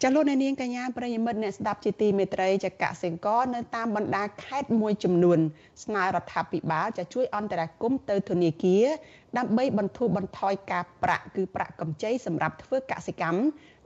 [0.03, 5.39] ចាលោកអ្នកនាងកញ្ញាប្រិយមិត្តអ្នកស្ដាប់ជាទីមេត្រីចកសិង្ករនៅតាមបណ្ដាខេត្តមួយចំនួន
[5.85, 8.85] ស្នើរដ្ឋាភិបាលចាជួយអន្តរាគមន៍ទៅធនាគារ
[9.39, 13.41] ដើម្បីបន្ធូរបន្ថយការប្រាក់គឺប្រាក់កម្ចីសម្រាប់ធ្វើកសិកម្ម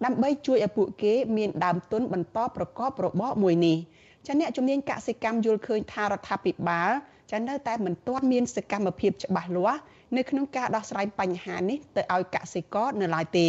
[0.05, 3.79] ដើម្បីជួយឲ្យពួកគេមានដើមទុនបន្តប្រកបរបរមួយនេះ
[4.27, 6.91] ចាអ្នកជំនាញកសិកម្មយល់ឃើញថារដ្ឋាភិបាល
[7.31, 9.81] ចានៅតែមិនទាន់មានសកម្មភាពច្បាស់លាស់
[10.17, 13.49] នៅក្នុងការដោះស្រាយបញ្ហានេះទៅឲ្យកសិករនៅឡើយទេ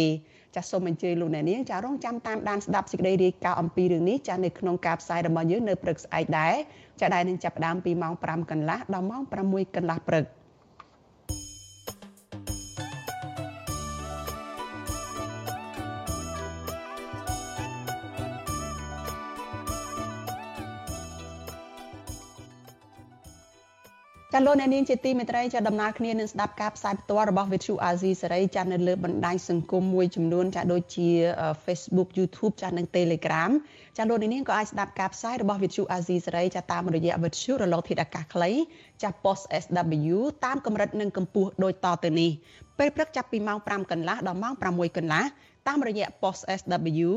[0.56, 6.54] ចាសសូមអញ្ជើញលោកអ្នកនាងចារងចាំតាមដានស្ដាប់សេចក្តីរាយការណ៍អំពីរឿងនេះចានៅក្នុងការផ្សាយរបស់យើងនៅព្រឹកស្អែកដែរ
[7.00, 10.24] ចាដែលនឹងចាប់ផ្ដើមពីម៉ោង5កន្លះដល់ម៉ោង6កន្លះព្រឹក។
[24.34, 31.08] ចាលោកអ្នកនាងជាទីមេត្រីចាដំណើរគ្នានឹងស្ដាប់ការផ្សាយផ្ទាល់របស់ Vithu Azizi សេរីចានៅលើបណ្ដាញសង្គមមួយចំនួនចាដូចជា
[31.64, 33.50] Facebook YouTube ចានិង Telegram
[33.96, 38.50] ចាលោកអ្នកនាងក៏អាចស្ដាប់ការផ្សាយរបស់ Vithu Azizi សេរីចាតាមរយៈ Vithu រលកធាតុអាកាសខ្លី
[39.02, 42.30] ចា Post SW តាមកម្រិតនិងកម្ពស់ដូចតទៅនេះ
[42.78, 45.24] ពេលព្រឹកចាប់ពីម៉ោង5កន្លះដល់ម៉ោង6កន្លះ
[45.68, 47.10] តាមរយៈ Post SW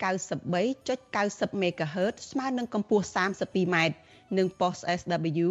[0.00, 3.76] 93.90 MHz ស្មើនឹងកម្ពស់ 32m
[4.38, 5.50] និង Post SW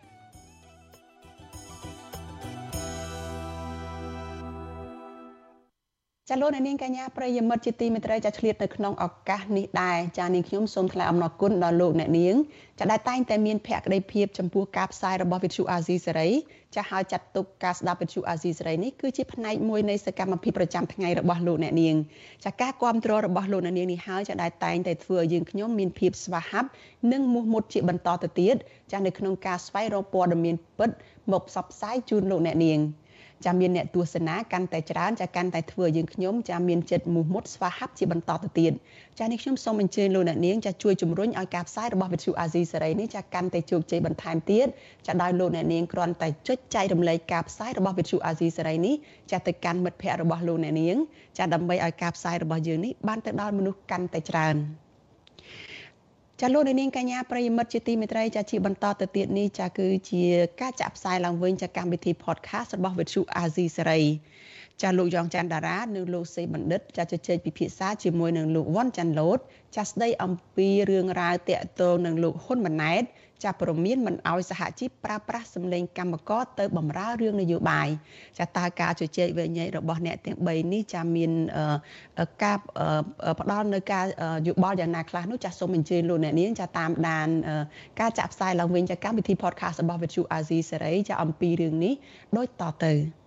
[6.33, 12.35] ចាលោកនាងកញ្ញាប្រិយមិត្តជាទីមេត្រីចាឆ្លៀតនៅក្នុងឱកាសនេះដែរចានាងខ្ញុំសូមថ្លែងអំណរគុណដល់លោកអ្នកនាង
[12.79, 16.29] ចាដែលតែងតែមានភក្ដីភាពចំពោះការផ្សាយរបស់វិទ្យុអាស៊ីសេរី
[16.75, 21.95] ចាហើយចាត់ទុកការស្ដាប់វិទ្យុអាស៊ីសេរីនេះគឺជាផ្នែកមួយនៃសកម្មភាពប្រចាំថ្ងៃរបស់លោកអ្នកនាង
[22.45, 26.69] ចាការគ្រប់គ្រងរបស់លោកអ្នកនាងនេះហើយចាដែលតែងតែធ្វើឲ្យយើងខ្ញុំមានភាពស្វាហាប់
[27.11, 28.55] និងមោះមុតជាបន្តទៅទៀត
[28.91, 30.89] ចានៅក្នុងការស្វែងរកព័ត៌មានពិត
[31.31, 32.79] មកផ្សព្វផ្សាយជូនលោកអ្នកនាង
[33.45, 38.73] ចាមានអ្នកទស្សនាកាន់តែច្រើនចាកាន់តែធ្វើយើងខ្ញុំចាមានចិត្តមោះមុតស្វាហាប់ជាបន្តទៅទៀត
[39.19, 44.67] ចានេះខ្ញុំសូមអញ្ជើញលោកអ្នកនាងចាជួយជំរុញឲ្យការផ្សាយរបស់វិទ្យុអាស៊ីសេរីនេះចាកាន់តែជោគជ័យបន្ថែមទៀត
[45.07, 48.95] ចាដោយលោកអ្នកនាងគ្រាន់តែចុចចែករំលែកការផ្សាយរបស់វិទ្យុអាស៊ីសេរីនេះ
[49.31, 50.95] ចាទៅកាន់មិត្តភ័ក្តិរបស់លោកអ្នកនាង
[51.37, 54.57] ចាដើម្បីឲ្យការផ្សាយរបស់យើងនេះបានទៅដល់មនុស្សកាន់តែច្រើន។
[56.43, 60.23] ចាលោកនាងកញ្ញាប្រិយមិត្តជាទីមេត្រីចាជាបន្តទៅទៀតនេះចាគឺជា
[60.61, 64.01] ការចាក់ផ្សាយឡើងវិញចាកម្មវិធី podcast របស់វិទ្យុអាស៊ីសេរី
[64.81, 69.39] ចាលោកយ៉ងច័ន្ទតារានិងលោកសេបណ្ឌិតចាជជែកពិភាក្សាជាមួយនឹងលោកវ៉ាន់ច័ន្ទលូត
[69.75, 73.03] ចាស្ដីអំពីរឿងរ៉ាវតាក់ទងនឹងលោកហ៊ុនម៉ាណែត
[73.43, 77.87] ចាព្រមានមិនអោយសហជីពប្រើប្រាស់សម្លេងកម្មករទៅបម្រើរឿងនយោបាយ
[78.39, 81.31] ចាតើការជជែកវិញ្ញារបស់អ្នកទាំង3នេះចាមាន
[82.43, 82.57] ការ
[83.39, 84.05] ផ្ដល់នៅការ
[84.47, 87.27] យោបល់យ៉ាងណាខ្លះនោះចាសូមអញ្ជើញលោកអ្នកនាងចាតាមដាន
[87.99, 91.93] ការចាក់ផ្សាយឡើងវិញចាកម្មវិធី podcast របស់ Vithu Azizi សេរីចាអំពីរឿងនេះ
[92.37, 93.20] ដូចតទៅ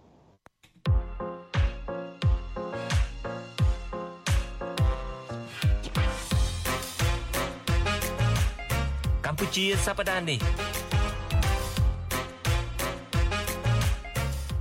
[9.56, 10.40] ជាសប្តាហ៍នេះ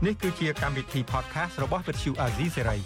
[0.06, 2.80] នេះគឺជាកម្មវិធី podcast របស់ Vuthu Azizi Serai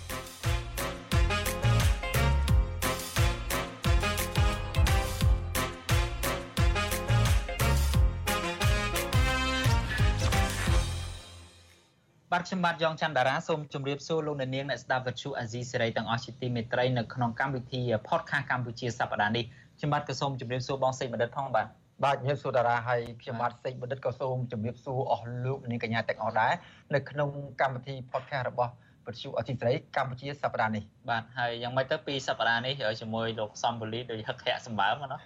[12.32, 19.44] បាទខ្ញុំបាទយ៉ងច័ន្ទតារាសូមជម្រាបសួរលោកអ្នកនាងអ្នកស្ដាប់វិទ្យុអាស៊ីសេរីទាំងអស់ជាទីមេត្រីនៅក្នុងកម្មវិធី podcast កម្ពុជាសប្តាហ៍នេះ
[19.78, 21.68] ខ្ញុំបាទក៏សូមជម្រាបសួរបងសេចបណ្ឌិតផងបាទ
[22.04, 26.54] បាទជំរាបសួរតារាហើយខ្ញុំបាទសេកបណ្ឌិតក៏សូមជំរាបសួរអស់លោកនាងកញ្ញាទាំងអស់ដែរ
[26.94, 27.30] នៅក្នុង
[27.62, 28.72] កម្មវិធី podcast របស់
[29.08, 35.18] វិទ្យុអធិស្រីកម្ពុជាសប្តាហ៍នេះបាទហើយយ៉ាងម៉េចទៅពីសប្តាហ៍នេះជាមួយលោកសំបូលីដោយហឹកធាក់សម្បើមណា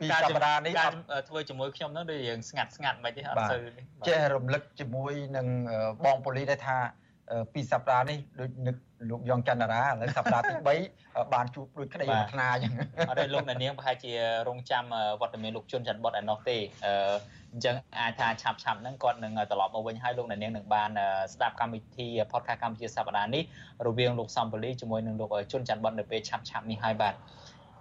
[0.00, 0.92] ពីសប្តាហ៍នេះការ
[1.28, 3.62] ធ្វើជាមួយខ្ញុំនោះដូចយើងស្ងាត់ស្ងាត់មិនទេអត់សូវ
[4.08, 5.46] ចេះរំលឹកជាមួយនឹង
[6.04, 6.76] បងប៉ូលីសដែរថា
[7.54, 8.76] ពីសប្តាហ៍នេះដូចនឹក
[9.10, 10.54] លោកយ៉ងច័ន្ទរាឥឡូវសប្តាហ៍ទី
[10.96, 12.72] 3បានជួបដូចក្តីប្រាថ្នាអញ្ចឹង
[13.08, 14.12] អត់ទេលោកអ្នកនាងប្រហែលជា
[14.48, 14.84] រងចាំ
[15.20, 16.56] វត្តមានលោកជុនច័ន្ទបុតឯណោះទេ
[17.52, 20.90] អញ្ចឹងអាចថាឆាប់ឆាប់ហ្នឹងគាត់នឹងត្រឡប់មកវិញហើយលោកអ្នកនាងនឹងបាន
[21.34, 23.42] ស្ដាប់កម្មវិធី podcast កម្ពុជាសប្តាហ៍នេះ
[23.86, 27.14] រវាងលោកសំពលីជាមួយនឹងលោកជុនច័ន្ទបុតនៅពេលឆាប់ឆាប់នេះហើយបាទ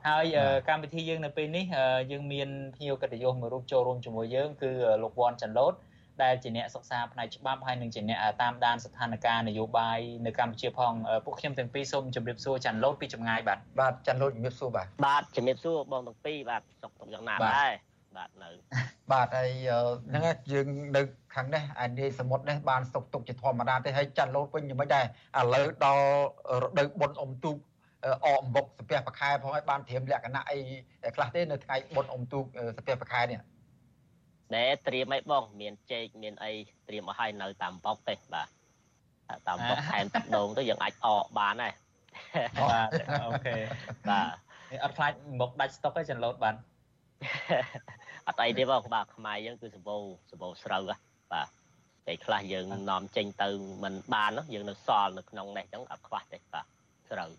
[0.07, 0.26] ហើយ
[0.68, 1.65] កម្មវិធីយើងនៅពេលនេះ
[2.11, 4.72] យើងមានភ្ញៀវកិត្តិយសមួយរូបចូលរួមជាមួយយើងគឺ
[5.03, 5.74] លោកវ៉ាន់ចាន់ឡូត
[6.24, 10.93] ដែលជាអ្នកសិក្សាផ្នែកច្បាប់ហើយនឹងជាអ្នកតាមដានស្ថានភាពនយោបាយនៅកម្ពុជាផង
[11.26, 17.72] ពួកខ្ញុំទាំងពីរសូមជម្រាបសួរចាន់ឡូតពីចម្ងាយបាទបាទចាន់ឡូតជម្រាបសួរបាទបាទជម្រាបសួរបងទាំងពីរបាទសុខទុក្ខយ៉ាងណាដែរ
[18.18, 18.49] បាទនៅ
[19.11, 19.51] បាទហើយ
[20.09, 21.01] ហ្នឹងយើងនៅ
[21.36, 25.05] ខាងនេះអានីសមុទ្រនេះបានសុខទុក្ខជាធម្មតាទេហើយចាន់ឡូតវិញយ៉ាងម៉េចដែរ
[25.39, 26.05] ឥឡូវដល់
[26.63, 27.57] រដូវបុណ្យអុំទូក
[28.26, 30.57] អអំបុកសាពះប្រខែផងហើយបានត្រៀមលក្ខណៈអី
[31.15, 32.43] ខ្លះទេនៅថ្ងៃបុណ្យអុំទូក
[32.78, 33.39] សាពះប្រខែនេះ
[34.55, 36.53] ដែលត្រៀមអីបង មានចេកមានអី
[36.87, 38.47] ត្រៀមឲ្យហើយនៅតាមបុកទេបាទ
[39.47, 41.73] តាមបុកថែមទឹកដូងទៅយើងអាចអកបានដែរ
[42.61, 42.89] បាទ
[43.23, 43.55] អូខេ
[44.09, 44.27] បាទ
[44.83, 46.55] អត់ខ្លាចមុខដាច់ស្តុកទេចន្លោតបាន
[48.27, 50.83] អត់អីទេបងបាទខ្មែរយើងគឺសម្បូរសម្បូរស្រូវ
[51.33, 51.47] បាទ
[52.05, 53.49] ពេលខ្លះយើងនាំចេញទៅ
[53.83, 56.65] មិនបានយើងនៅសល់នៅក្នុងនេះអញ្ចឹងអត់ខ្វះទេបាទ
[57.12, 57.30] ស្រូវ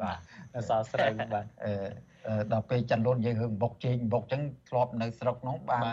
[0.00, 0.18] បាទ
[0.54, 1.72] នៅសល់ស្រូវបាទអឺ
[2.52, 5.84] ដល់ពេលចន្ទលូនយើងរឿងបុកជែងបុកអញ្ចឹងធ្លាប់នៅស្រុកនោះបាន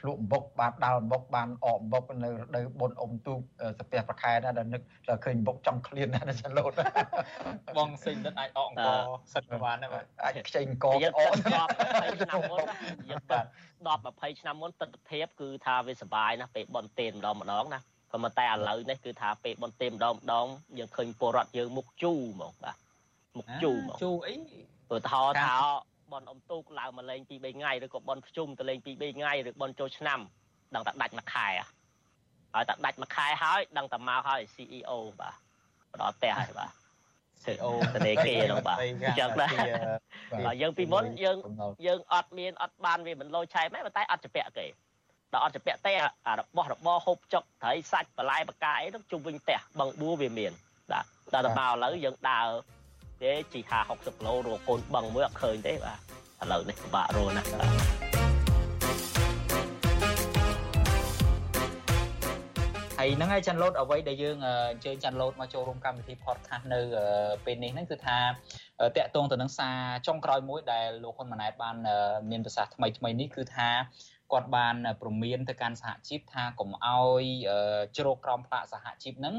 [0.00, 3.38] ភ្លក់បុកបានដាល់បុកបានអកបុកនៅរដូវបុនអុំទូក
[3.78, 6.72] សាពះប្រខែដែរដល់នឹកដល់ឃើញបុកចំឃ្លានណាចន្ទលូន
[7.78, 8.88] បងសេងដិតអាចអកអង្គ
[9.34, 12.60] សិតបានដែរបាទអាចខ្ចីអង្គអក10 20ឆ្នាំមុន
[13.10, 17.80] យើងបាទ10 20ឆ្នាំមុនទស្សនភាពគឺថាវាសុបាយណាស់ពេលបនទេម្ដងម្ដងណា
[18.12, 20.46] ក៏ប៉ុន្តែឥឡូវនេះគឺថាពេលបន្ទេម្ដងម្ដង
[20.78, 22.76] យើងឃើញពលរដ្ឋយើងមុខជូរហ្មងបាទ
[23.38, 24.34] មុខជូរហ្មងជូរអី
[24.88, 25.54] ព្រោះថោថា
[26.12, 30.20] បនអមទូកឡើងមកលេង2 3ថ្ងៃឬក៏បនភ្ជុំទៅលេង2 3ថ្ងៃឬបនចូលឆ្នាំ
[30.74, 31.48] ដឹងតែដាច់មួយខែ
[32.54, 34.90] ហើយតែដាច់មួយខែហើយដឹងតែមកហើយ CEO
[35.20, 35.34] បាទ
[35.92, 36.70] បដល់ផ្ទះហើយបាទ
[37.44, 39.50] CEO តនេគេនោះបាទអញ្ចឹងដែរ
[40.46, 41.36] ហើយយើងពីមុនយើង
[41.86, 44.66] យើងអត់មានអត់បានវាមិនលោឆែមែនតែអត់ជពាក់គេ
[45.34, 45.92] ដល់អត់ជពាក់ទេ
[46.26, 50.52] អារបស់របរហូបចុកត្រីសាច់បន្លែបកាអីនោះជុំវិញផ្ទះបឹងបួវាមាន
[50.90, 51.04] បាទ
[51.34, 52.46] ដល់ទៅមកឥឡូវយើងដើរ
[53.22, 55.98] ទេជី50 60គីឡូរកកូនបឹងមួយអត់ឃើញទេបាទ
[56.42, 57.98] ឥឡូវនេះពិបាករកណាស់បាទ
[63.00, 66.80] ហើយហ្នឹងហើយចាន់ឡូតអ្វីដែលយើងអញ្ជើញចាន់ឡូតមកចូលរួមកម្មវិធី podcast នៅ
[67.44, 68.18] ពេលនេះហ្នឹងគឺថា
[68.96, 69.76] តាក់ទងទៅនឹងសារ
[70.06, 71.76] ចុងក្រោយមួយដែលលោកហ៊ុនម៉ាណែតបាន
[72.30, 73.68] មានប្រសាសន៍ថ្មីថ្មីនេះគឺថា
[74.32, 77.22] គាត់បានព្រមានទៅកាន់សហជីពថាកុំអោយ
[77.96, 79.34] ជ្រោកក្រោមផ្លាកសហជីពហ្នឹង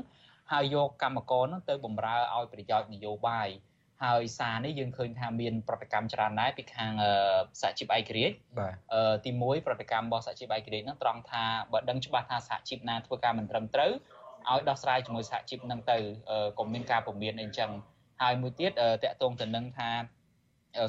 [0.52, 3.50] ហើយយកកម្មករហ្នឹងទៅបំរើឲ្យប្រយោជន៍នយោបាយ
[4.04, 6.94] ហើយសារនេះយើងឃើញថាមានប្រតិកម្មច្រើនដែរពីខាង
[7.62, 8.74] សហជីពឯករាជ្យបាទ
[9.26, 13.92] ទី1ប្រតិកម្មរបស់សហជីពឯករាជ្យហ្នឹងត្រង់ថាបើដឹងច្បាស់ថាសហជីពណាធ្វើការមិនត្រឹមត្រូវ
[14.50, 15.98] ឲ្យដោះស្រាយជាមួយសហជីពហ្នឹងទៅ
[16.60, 17.72] កុំមានការពមៀនអីចឹង
[18.22, 18.72] ហើយមួយទៀត
[19.04, 19.90] តកតងទៅនឹងថា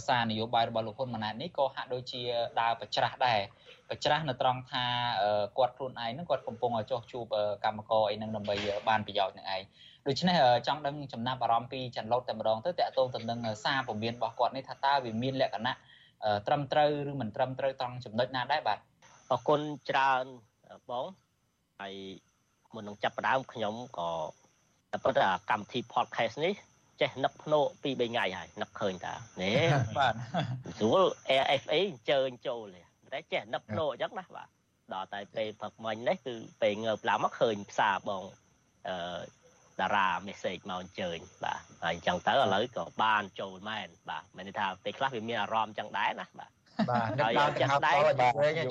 [0.08, 2.22] សារនយោបាយរបស់លោកហ៊ុនម៉ាណែតនេះក៏ហាក់ដូចជា
[2.60, 3.40] ដើរប្រច្រាស់ដែរ
[3.90, 4.84] ប្រច្រាស់នៅត្រង់ថា
[5.58, 7.24] គាត់ខ្លួនឯងហ្នឹងគាត់កំពុងចោះជួប
[7.64, 8.54] កម្មករអីហ្នឹងដើម្បី
[8.88, 9.62] បានប្រយោជន៍នឹងឯង
[10.06, 10.36] ដូច្នេះ
[10.66, 15.74] ចង់ដឹងចំណាប់អារម្មណ៍ពីចន្លោតតែម្ដងទៅតកតងទៅនឹងសារពមៀនរបស់គាត់នេះថាតើវាមានលក្ខណៈ
[16.46, 18.78] ត្រឹមត្រូវឬមិនត្រឹមត្រូវត្រង់ចំណុចណាដែរបាទ
[19.30, 19.60] អរគុណ
[19.90, 20.24] ច្រើន
[20.90, 21.06] បង
[21.80, 21.94] ហើយ
[22.74, 24.10] មុននឹងចាប់ផ្ដើមខ្ញុំក៏
[24.92, 26.54] តែប៉ុន្តែកម្មវិធី podcast នេះ
[27.00, 30.14] ចេះនឹកភ្នោពី3ថ្ងៃហើយនឹកឃើញតានេះបាទ
[30.78, 32.64] ស្រួល AFA អញ្ជើញចូល
[33.12, 34.48] តែចេះនឹកភ្នោអញ្ចឹងណាបាទ
[34.94, 38.22] ដល់តែពេលផឹកមិញនេះគឺពេលងើបឡើងមកឃើញផ្សារបង
[38.88, 38.96] អឺ
[39.80, 46.50] តារា message មកអញ្ជើញបាទហើយអញ្ចឹងទៅឥឡូវក៏បានចូលមែនបាទមានន័យថាពេលខ្លះវាមានអារម្មណ៍អញ្ចឹងដែរណាបាទ
[46.90, 48.68] បាទហើយចាស់ដែរអញ្ចឹង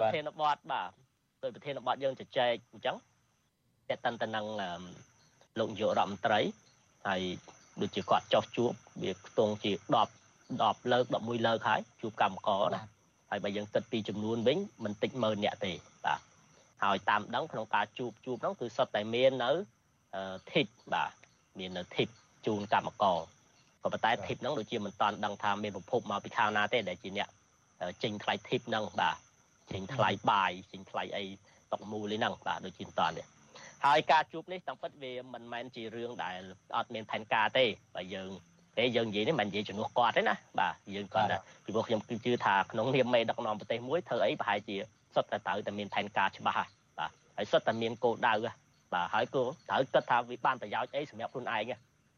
[0.00, 0.90] ប្រធានបទបាទ
[1.42, 2.96] ដោយប្រធានបទយើងជជែកអញ្ចឹង
[3.88, 4.46] តែតន្តនឹង
[5.58, 6.40] លោកនាយករដ្ឋមន្ត្រី
[7.08, 7.22] ហើយ
[7.80, 8.70] ដូចជាគាត់ចោះជួប
[9.02, 9.84] វាខ្ទង់ជា10
[10.60, 12.82] 10លើក11លើកហើយជួបកម្មករណា
[13.30, 15.72] ហើយបើយើងគិតពីចំនួនវិញមិនតិចម៉ឺនអ្នកទេ
[16.06, 16.20] បាទ
[16.82, 19.50] ហើយតាមដឹងក្នុងការជួបជួបហ្នឹងគឺសុទ្ធតែមាននៅ
[20.52, 21.10] ធីបបាទ
[21.58, 22.08] មាននៅធីប
[22.46, 23.18] ជូនកម្មករ
[23.82, 27.28] ក៏ប៉ុន្តែធីបហ្នឹងដូចជាមិនតាន់ដឹងថាមានប្រភពមកពីខាងណាទេដែលជាអ្នក
[28.02, 29.16] ចេញថ្លៃធីបហ្នឹងបាទ
[29.72, 31.24] ចេញថ្លៃបាយចេញថ្លៃអី
[31.72, 33.24] តុកមូលហ្នឹងបាទដូចជាមិនតាន់ទេ
[33.86, 36.40] ហើយការជួបនេះតាមពិតវាមិនមែនជារឿងដែល
[36.76, 37.64] អត់មានផែនការទេ
[37.94, 38.30] បើយើង
[38.78, 44.76] តែយើងនិយាយនេះមិននិយាយជំនួសគាត់ទេណាបាទយើងគាត់ថាពីព្រោះខ្ញុំគឺជឿថាក្នុងនាមមេដឹកនាំប្រទេសមួយធ្វើអីប្រហែលជា
[45.14, 46.56] សុទ្ធតែត្រូវតែមានផែនការច្បាស់
[46.98, 48.34] បាទហើយសុទ្ធតែមានគោលដៅ
[48.92, 51.72] បាទហើយគោត្រូវគិតថាវាបានប្រយោជន៍អីសម្រាប់ខ្លួនឯង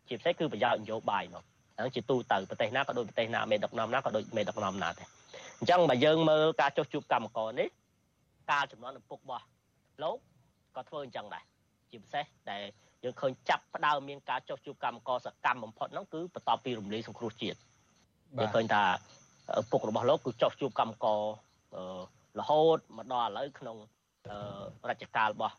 [0.09, 1.45] ជាពិសេសគឺប្រយោជន៍នយោបាយមក
[1.77, 5.09] ហ្នឹងជាទូទៅប្រទេសណាក៏ដូចប្រទេសណាមេដឹកនាំណាក៏ដូចមេដឹកនាំណាដែរ
[5.59, 7.69] អញ្ចឹងបើយើងមើលការចុះជួបកម្មករនេះ
[8.53, 9.45] ការចំនួនឪពុករបស់
[10.03, 10.17] លោក
[10.77, 11.45] ក៏ធ្វើអញ្ចឹងដែរ
[11.91, 12.63] ជាពិសេសដែល
[13.05, 17.59] យើងឃើញចាប់ផ្ដើមមានការចុះជួបកម្មករសកម្មបំផុតហ្នឹងគឺបន្ទាប់ពីរំលាយសង្គ្រោះជាតិ
[18.39, 18.83] យើងឃើញថា
[19.61, 21.21] ឪពុករបស់លោកគឺចុះជួបកម្មករ
[22.41, 23.77] រហូតមកដល់ឥឡូវក្នុង
[24.91, 25.55] រជ្ជកាលរបស់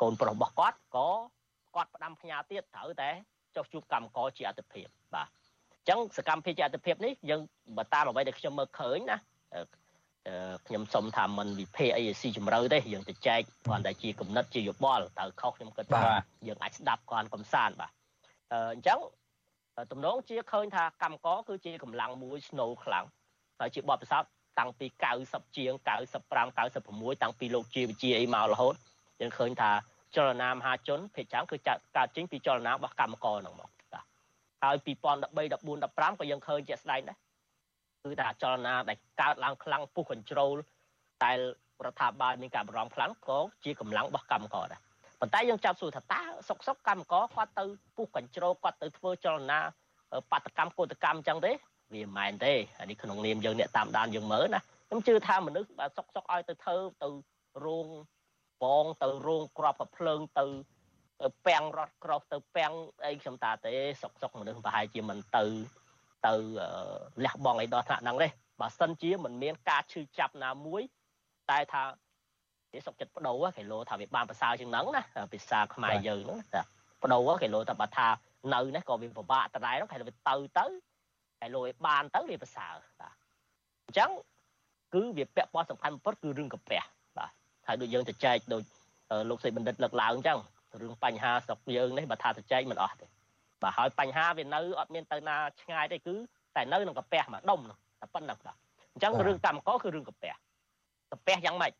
[0.00, 1.08] កូនប្រុសរបស់គាត់ក៏
[1.74, 3.10] គាត់ផ្ដាំផ្ញើទៀតត្រូវតែ
[3.56, 5.28] ចុះជួបកម្មករជាអតិភិបបាទ
[5.72, 7.40] អញ្ចឹងសកម្មភាពជាអតិភិបនេះយើង
[7.76, 9.18] បើតាមអ្វីដែលខ្ញុំមើលឃើញណា
[10.66, 16.04] ខ្ញុំសុំថាមិនវិភាគអីស៊ីជម្រៅទេយើងទៅចែកគ្រាន់តែជាគំនិតជាយោបល់តើខុសខ្ញុំគិតថា
[16.46, 17.90] យើងអាចស្ដាប់គ្រាន់កំសាន្តបាទ
[18.52, 18.98] អញ្ចឹង
[19.92, 23.04] ទំនងជាឃើញថាកម្មករគឺជាកម្លាំងមួយស្នូលខ្លាំង
[23.60, 24.86] ហើយជាបទពិសោធន៍តាំងពី
[25.22, 28.74] 90ជាង95 96តាំងពីលោកជាវិជាអីមករហូត
[29.20, 29.70] យើងឃើញថា
[30.16, 31.56] ចលនាមហាជនភាគច្រើនគឺ
[31.96, 34.04] កើតចេញពីចលនារបស់កម្មករហ្នឹងមកបាទ
[34.62, 34.96] ហើយ2013 14
[35.36, 37.16] 15ក៏យើងឃើញជាក់ស្ដែងដែរ
[38.04, 40.52] គឺថាចលនាដែលកើតឡើងខ្លាំងពុះ control
[41.22, 41.36] តែរ
[41.92, 44.80] ដ្ឋាភិបាលមានការបារម្ភខ្លាំងក៏ជាកម្លាំងរបស់កម្មករដែរ
[45.20, 47.64] ប៉ុន្តែយើងចាប់សួរថាតើសុកសុកកម្មករគាត់ទៅ
[47.96, 49.60] ពុះ control គាត់ទៅធ្វើចលនា
[50.30, 51.52] បាតកម្មកោតកម្មអញ្ចឹងទេ
[51.94, 57.08] វាមិនមែនទេអានេះក្នុងនាមយើងអ្នកតាមដានយើងមើលណាខ្ញុំជឿថាមនុស្សបើសុកសុកឲ្យទៅធ្វើទៅ
[57.64, 57.86] រោង
[58.62, 60.44] បងទៅរោងក្របកភ្លើងទៅ
[61.46, 62.72] ពាំងរត់ក្រោះទៅពាំង
[63.04, 65.44] អីខ្ញុំតាទេសុកសុកមនុស្សប្រហែលជាមិនទៅ
[66.26, 66.34] ទៅ
[67.24, 68.28] លះបង់អីដល់ថ្នាក់ហ្នឹងទេ
[68.60, 70.82] បើសិនជាមិនមានការឈឺចាប់ណាមួយ
[71.50, 71.82] តែថា
[72.72, 75.02] គេសុកចិត្តបដូរគេលោថាវាបានប្រសើរជាងហ្នឹងណា
[75.32, 76.62] ភាសាខ្មែរយើងហ្នឹងតែ
[77.02, 78.08] បដូរគេលោថាបើថា
[78.54, 80.66] នៅនេះក៏វាពិបាកដដែលហ្នឹងគេលោវាទៅទៅ
[81.40, 83.14] គេលោឲ្យបានទៅវាប្រសើរបាទ
[83.86, 84.10] អញ្ចឹង
[84.94, 86.82] គឺវាពាក់ព័ន្ធសំខាន់បំផុតគឺរឿងកាពះ
[87.18, 87.30] បាទ
[87.66, 88.62] ហើយដូចយើងទៅចែកដូច
[89.30, 90.38] លោកសេបណ្ឌិតលើកឡើងអញ្ចឹង
[90.82, 93.06] រឿងបញ្ហាស្រុកយើងនេះបើថាទៅចែកមិនអស់ទេ
[93.62, 96.14] បាទហើយបញ្ហាវានៅអត់មានទៅណាឆ្ងាយទេគឺ
[96.56, 98.56] តែនៅក្នុងកាពះមួយដុំនោះតែប៉ុណ្្នឹងបាទ
[98.92, 100.32] អញ្ចឹងរឿងកម្មកគឺរឿងកាពះ
[101.10, 101.72] កាពះយ៉ាងម៉េច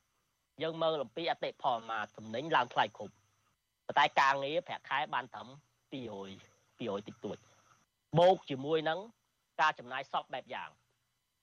[0.62, 3.14] យើងមើលអំពីអតិផលមកតំណែងឡើងថ្លៃគ្រប់
[3.86, 5.48] ប៉ុន្តែការងារប្រាក់ខែបានត្រឹម
[5.92, 7.38] 200 200តិចតួច
[8.18, 8.98] បូកជាមួយនឹង
[9.60, 10.70] ការចំណាយសពបែបយ៉ាង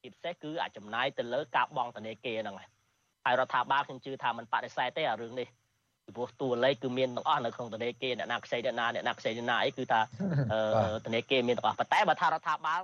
[0.02, 2.56] ជាពិសេសគឺអាចចំណាយទៅលើការបង់ធនាគារហ្នឹង
[3.26, 5.48] ហើយរដ្ឋាភិបាលខ្ញុំជឿថាมันបដិសេធទេអារឿងនេះ
[6.10, 10.00] ពីព្រោះតួលេខគឺមានទាំងអស់នៅក្នុងធនាគារអ្នកណាខ្ចីអ្នកណាអ្នកណាខ្ចីអ្នកណាអីគឺថា
[11.06, 12.82] ធនាគារមានទាំងអស់ប៉ុន្តែបើថារដ្ឋាភិបាល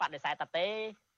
[0.00, 0.66] បដិសេធតែទេ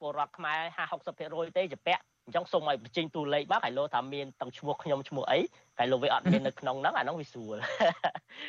[0.01, 5.41] ពលរដ្ឋខ្មែរ50 60%ទេជាពាក់អញ្ចឹងសូមឲ្យបញ្ចេញតួលេខមកហើយលោកថាមានទាំងឈ្មោះខ្ញុំឈ្មោះអី
[5.79, 7.57] ហើយលោកវាអត់មាននៅក្នុងហ្នឹងអាហ្នឹងវាស្រួល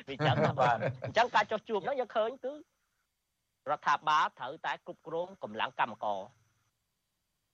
[0.10, 2.54] វាចឹងបាទអញ្ចឹងការចុះជួបហ្នឹងយើងឃើញគឺ
[3.72, 6.20] រដ្ឋាភិបាលត្រូវតែគ្រប់គ្រងកម្លាំងកម្មករ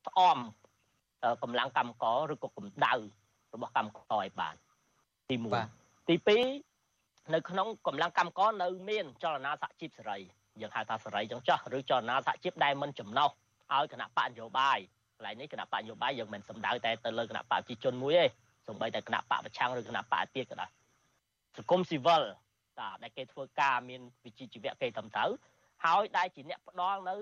[0.08, 0.38] ស្អំ
[1.44, 2.94] កម្លាំងកម្មករឬក៏កម្ដៅ
[3.54, 4.56] របស់កម្មករឲ្យបាន
[5.30, 5.36] ទី
[5.74, 10.18] 1ទី2នៅក្នុងកម្លាំងកម្មករនៅមានចលនាសហជីពសេរី
[10.62, 13.30] យើងហៅថាសេរីចឹងចោះឬចលនាសហជីពដែលមិនចំណោះ
[13.74, 14.78] ឲ្យគណៈបកនយោបាយ
[15.18, 18.26] កន្លែងនេះគណៈបកនយោបាយយើងមិនសំដៅតែទៅលើគណៈបកប្រជាជនមួយទេ
[18.68, 20.70] សូម្បីតែគណៈបកប្រឆាំងឬគណៈបកទៀតក៏ដោយ
[21.58, 22.24] សង្គមស៊ីវិល
[22.80, 25.30] តាដែលគេធ្វើការមានវិជ្ជាជីវៈគេត្រឹមត្រូវ
[25.84, 27.16] ហើយដែលជាអ្នកផ្ដល់នៅ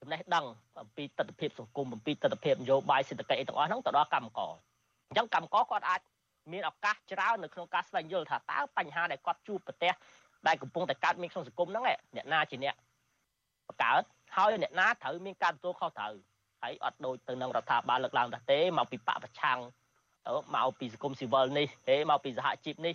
[0.00, 0.44] ចំណេះដឹង
[0.80, 4.52] អំពីទស្សនវិជ្ជាសង្គមអំពីទស្សនវិជ្ជានយោបាយសេដ្ឋកិច្ចអីទាំងអស់ហ្នឹងទៅដល់កម្មករ
[5.08, 6.00] អញ្ចឹងកម្មករគាត់អាច
[6.52, 9.92] មានឱកាសច្រើននៅក្នុងការស្វែងយល់ថាតើបញ្ហាដែលគាត់ជួបប្រទះ
[10.46, 11.84] ដែលកំពុងតែកើតមានក្នុងសង្គមហ្នឹង
[12.16, 12.74] អ្នកណាជាអ្នក
[13.68, 14.02] បង្កើត
[14.36, 16.12] ហើយអ្នកណាត្រូវមានការទទួលខុសត្រូវ
[16.62, 19.58] ហើយអត់ដូចទៅនឹងរដ្ឋាភិបាលលើកឡើងថាទេមកពីបកប្រឆាំង
[20.54, 22.94] មកពីសង្គមស៊ីវិលនេះទេមកពីសហជីពនេះ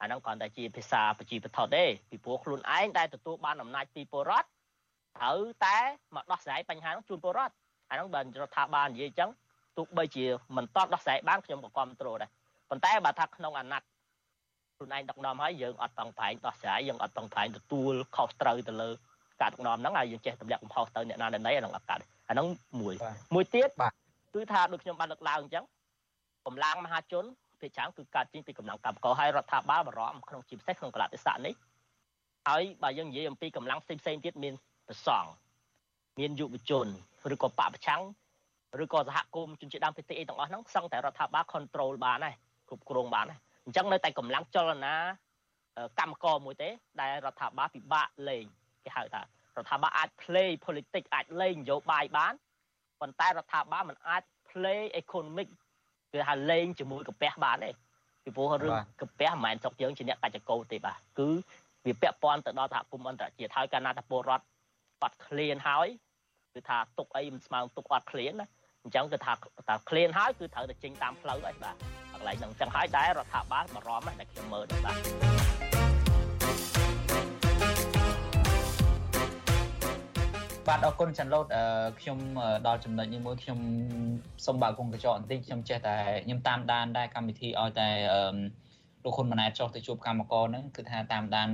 [0.00, 4.46] អាហ្នឹងគ្រាន់តែជាភាសាប្រជាបទទេពីព្រោះខ្លួនឯងដែលទទួលបានអំណាចពីពលរដ្ឋ
[5.18, 5.78] ត្រូវតែ
[6.14, 7.54] មកដោះស្រាយបញ្ហាហ្នឹងជូនពលរដ្ឋ
[7.90, 9.30] អាហ្នឹងបើរដ្ឋាភិបាលនិយាយអញ្ចឹង
[9.76, 10.24] ទោះបីជា
[10.56, 12.30] មិនតបដោះស្រាយបានខ្ញុំក៏គ្រប់គ្រងដែរ
[12.72, 13.88] ប៉ុន្តែបើថាក្នុងអាណត្តិ
[14.76, 18.90] ខ្លួនឯងដឹកនាំហើយយើងអត់តង់ប្រែងដោះស្រាយយើងអត់តង់ប្រែងទទួលខុសត្រូវទៅលើ
[19.40, 22.46] ការដឹកនាំហ្នឹងហើយយើងចេះទម្លាក់កំហុសទៅអ្នកណាអ្នកណីអាហ្នឹងអត់កើតអាហ្នឹង
[22.80, 22.94] មួយ
[23.34, 23.68] មួយទៀត
[24.34, 25.64] គឺថាដូចខ្ញុំបានលើកឡើងអញ្ចឹង
[26.46, 27.24] កម្លាំងមហាជន
[27.60, 31.54] ភាគច្រើនគឺកើតចេញពីកម្លាំងកម្មករហើយរដ្ឋាភិបាលបារម្ភក្នុងជាពិសេសក្នុងកលតិស័កនេះ
[32.48, 34.54] ហើយបើយើងនិយាយអំពីកម្លាំងផ្សេងផ្សេងទៀតមាន
[34.88, 35.28] ប្រសង់
[36.18, 36.86] មានយុវជន
[37.34, 38.02] ឬក៏បពប្រឆាំង
[38.82, 42.34] ឬក៏សហគមន៍ជនជាតិដើមភាគតិចអីទាំងអស់ហ្នឹងសឹងតែរដ្ឋាភិបាល control បានហើយ
[42.72, 44.94] គ្រប់គ្រងបានហើយអញ្ចឹងនៅតែកម្លាំងចលនា
[46.00, 46.68] កម្មករមួយទេ
[47.00, 48.44] ដែលរដ្ឋាភិបាលពិបាកលេង
[48.84, 49.24] គេហៅថារ
[49.62, 52.34] ដ្ឋាភិបាលអាច play politics អាចលេងនយោបាយបាន
[53.00, 55.48] ប៉ុន្តែរដ្ឋាភិបាលមិនអាច play economic
[56.12, 57.70] គឺហៅលេងជាមួយកាពះបានទេ
[58.24, 61.28] ពីព្រោះរឿងកាពះមិនមែនស្រុកយើងជាអ្នកកច្ចកោទេបាទគឺ
[61.86, 64.44] វាពាក់ព័ន្ធទៅដល់សហគមន៍អន្តរជាតិហើយកាលណាតែពលរដ្ឋ
[65.00, 65.88] បាត់ឃ្លានហើយ
[66.54, 68.46] គឺថាទុកអីមិនស្មើទុកអត់ឃ្លានណា
[68.82, 69.32] អញ្ចឹងគឺថា
[69.68, 71.74] តែឃ្លានហើយគឺត្រូវតែចេញតាមផ្លូវហើយបាទ
[72.11, 74.96] ក ន្លែងហ្នឹងអញ្ចឹងហើយដែររដ្ឋាភិបាលបារម្ភដែរខ្ញុំមើលដែរបាទ
[80.68, 81.46] បាទអរគុណចាន់ឡូត
[82.00, 82.18] ខ្ញុំ
[82.66, 83.58] ដល់ចំណុចនេះមួយខ្ញុំ
[84.46, 87.88] សូមបើកគងកញ្ចក់បន្តិចខ្ញុំចេះតែខ្ញុំតាមដានដែរកម្មវិធីឲ្យតែ
[89.04, 91.50] លោកហ៊ុនម៉ាណែតចុះទៅជួបកម្មករហ្នឹងគឺថាតាមដាន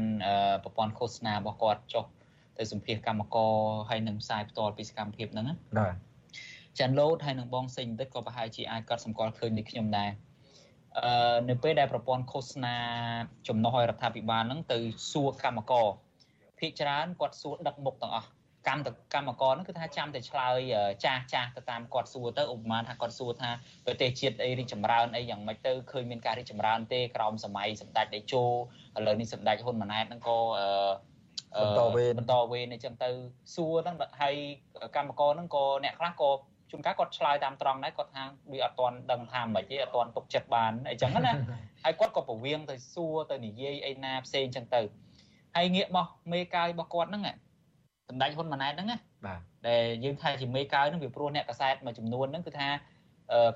[0.62, 2.04] ប្រព័ន្ធឃោសនារបស់គាត់ចុះ
[2.58, 3.52] ទៅសម្ភាសកម្មករ
[3.88, 5.94] ហើយនឹងផ្សាយផ្ទាល់ពីសកម្មភាពហ្នឹងណាបាទ
[6.78, 10.27] ចាន់ឡូតហើយនឹងបងសេងបន្តិចក៏ប្រហែលជាអាចកត់សម្គាល់ឃើញដូចខ្ញុំដែរអឺ
[11.48, 12.76] នៅពេលដែលប្រព័ន្ធឃោសនា
[13.48, 14.78] ចំណុះឲ្យរដ្ឋាភិបាលហ្នឹងទៅ
[15.12, 15.86] សួរកម្មករ
[16.58, 18.28] ភាគច្រើនគាត់សួរដឹកមុខទាំងអស់
[18.68, 18.82] កម្ម
[19.14, 20.58] កម្មករហ្នឹងគឺថាចាំតែឆ្លើយ
[21.04, 23.50] ចាស់ចាស់ទៅតាមគាត់សួរទៅឧបមាថាគាត់សួរថា
[23.86, 28.42] ប្រទេសជាតិអីរីកចម្រើនអីយ៉ាងម៉េចទៅឃើញមានការរីកចម្រើនទេក្រោមសម័យសម្ដេចតេជោ
[28.96, 30.38] ឥឡូវនេះសម្ដេចហ៊ុនម៉ាណែតហ្នឹងក៏
[31.62, 33.10] បន្តវេនបន្តវេនអញ្ចឹងទៅ
[33.54, 34.36] សួរហ្នឹងហើយ
[34.96, 36.30] កម្មករហ្នឹងក៏អ្នកខ្លះក៏
[36.70, 41.32] ជួនកាលគាត់ឆ្លើយតាមត្រង់ដែរគាត់ថាវាអត់ទាន់ដឹងថាមិនទេអត់ទាន់ទុកចិត្តបានអញ្ចឹងណា
[41.84, 44.82] ហើយគាត់ក៏ប្រវៀងទៅសួរទៅនិយាយអីណាផ្សេងអញ្ចឹងទៅ
[45.56, 47.22] ហើយងាកមកមេកាយរបស់គាត់ហ្នឹង
[48.08, 48.96] សម្ដេចហ៊ុនម៉ាណែតហ្នឹងណា
[49.26, 52.68] បាទដែលយើងថាជាមេកាយហ្នឹងវាព្រោះអ្នកកសែតមួយចំនួនហ្នឹងគឺថា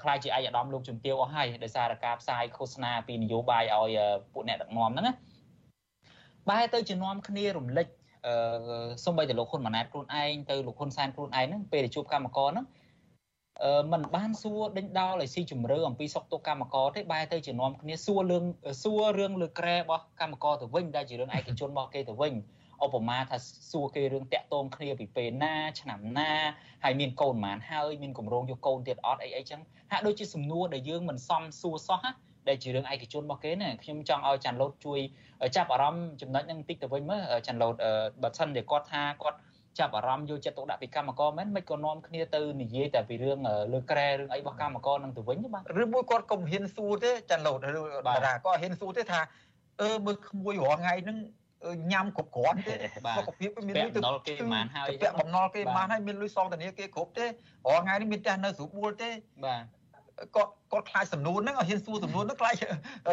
[0.03, 3.99] ខ្លាចជាឯកឧត្តមលោកជំទាវអស់ហើយដោយសារការផ្សាយឃោសនាពីនយោបាយឲ្យ
[4.33, 5.13] ពួកអ្នកដឹកនាំហ្នឹងណា
[6.51, 7.87] បែរទៅជានាំគ្នារំលឹក
[8.27, 8.35] អឺ
[9.05, 12.67] សំបីតែលោកហ៊ុនម៉ាណែតខ្លួនឯងទៅលោកហ៊ុនសែនខ្លួនឯងហ្នឹងពេលដែលជួបកម្មករហ្នឹង
[13.65, 18.45] អឺมันបានសួរដេញដោលឲ្យស៊ីជម្រៅអំពីសុខទុក្ខកម្មករទេបែរទៅជានាំគ្នាសួររឿង
[18.83, 22.35] សួររឿងលើក្រែរបស់កម្មករទៅវិញដែលជារឿងឯកជនរបស់គេទៅវិញ
[22.85, 23.37] ឧបមាថា
[23.73, 26.33] សួរគេរឿងតាក់ទងគ្នាពីពេលណាឆ្នាំណា
[26.85, 29.61] ហើយមានកូនប៉ុន្មានហើយមានកម្រងយកកូនទៀតអត់អីអីចឹង
[29.93, 32.11] ហាក់ដូចជាសំណួរដែលយើងមិនសមសួរសោះណា
[32.49, 35.01] ដែលជារឿងឯកជនរបស់គេណាខ្ញុំចង់ឲ្យចាន់ឡូតជួយ
[35.57, 37.75] ចាប់អារម្មណ៍ចំណុចហ្នឹងបន្តិចទៅវិញមើលចាន់ឡូត
[38.23, 39.39] បើសិនជាគាត់ថាគាត់
[39.79, 43.39] ចាប់អារម្មណ៍យកចិត្តទុកដាក់ពីកម្មករមែនមិនក៏នាំគ្នាទៅនិយាយតែពីរឿង
[43.73, 49.21] លើក្រែរឿងអីរបស់កម្មករនឹងទៅវិញបាទឬមួយគាត់កុំហ៊ានសួរទេចាន់ឡូតឬបារាគាត់ហ៊ានសួរទេថា
[49.83, 51.19] អឺមើលក្មួយរាល់ថ្ងៃហ្នឹង
[51.93, 52.75] ញ៉ាំគ្រប់គ្រាន់ទេ
[53.19, 59.11] សុខភាពមានលុយទៅបំណុលគេប៉ុន្មានហើយពាក់បំណុលគេប៉ុន្មានហើយមានលុយសងធនាគារគ្រប់ទេរាល់ថ្ងៃនេះមានផ្ទះនៅស្រួលបួលទេ
[59.45, 59.63] បាទ
[60.37, 62.55] គាត់គាត់ខ្លាចសំនួនហ្នឹងឲ្យហ៊ានសួរសំនួនហ្នឹងខ្លាច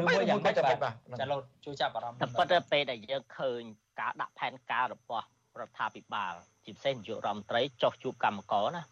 [0.06, 0.76] មិនយ៉ាងម៉េចបាទ
[1.20, 3.62] ចាលោកជួយចាប់អារម្មណ៍តែប៉ុន្តែពេលដែលយើងឃើញ
[4.00, 5.26] ការដាក់ផែនការរបស់
[5.62, 6.34] រដ្ឋាភិបាល
[6.66, 8.84] ជាពិសេសនាយករដ្ឋមន្ត្រីចោះជួបកម្មករណា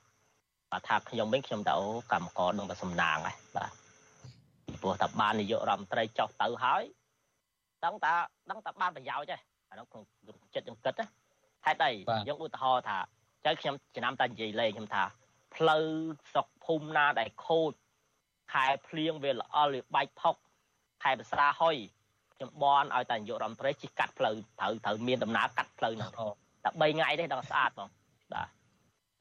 [0.71, 1.75] បាទថាខ្ញុំវិញខ្ញុំទៅ
[2.11, 3.71] កម្មករនឹងតែសំណាងហើយបាទ
[4.81, 6.83] ព្រោះតែបាននាយករដ្ឋមន្ត្រីចោះទៅហើយ
[7.85, 8.13] ដឹងតា
[8.49, 9.37] ដឹងតាបានប្រយោជន៍ទេ
[9.69, 10.03] អានោះក្នុង
[10.55, 11.07] ចិត្តយើងគិតណា
[11.65, 11.91] ហេតុអី
[12.27, 12.97] យើងឧទាហរណ៍ថា
[13.45, 15.03] ចៅខ្ញុំចំណាំតែនិយាយលេងខ្ញុំថា
[15.55, 15.85] ផ្លូវ
[16.31, 17.71] ស្រុកភូមិណាដែលខូច
[18.53, 20.35] ខែភ្លៀងវាល្អល់វាបែកផុក
[21.03, 21.75] ខែភាសាហុយ
[22.35, 26.11] ខ្ញុំបនឲ្យតែនាយករដ្ឋមន្ត្រីជិះកាត់ផ្លូវត្រូវត្រូវមានដំណើរកាត់ផ្លូវហ្នឹង
[26.69, 27.89] តែ3ថ្ងៃទេដល់ស្អាតហ្មង
[28.33, 28.47] បាទ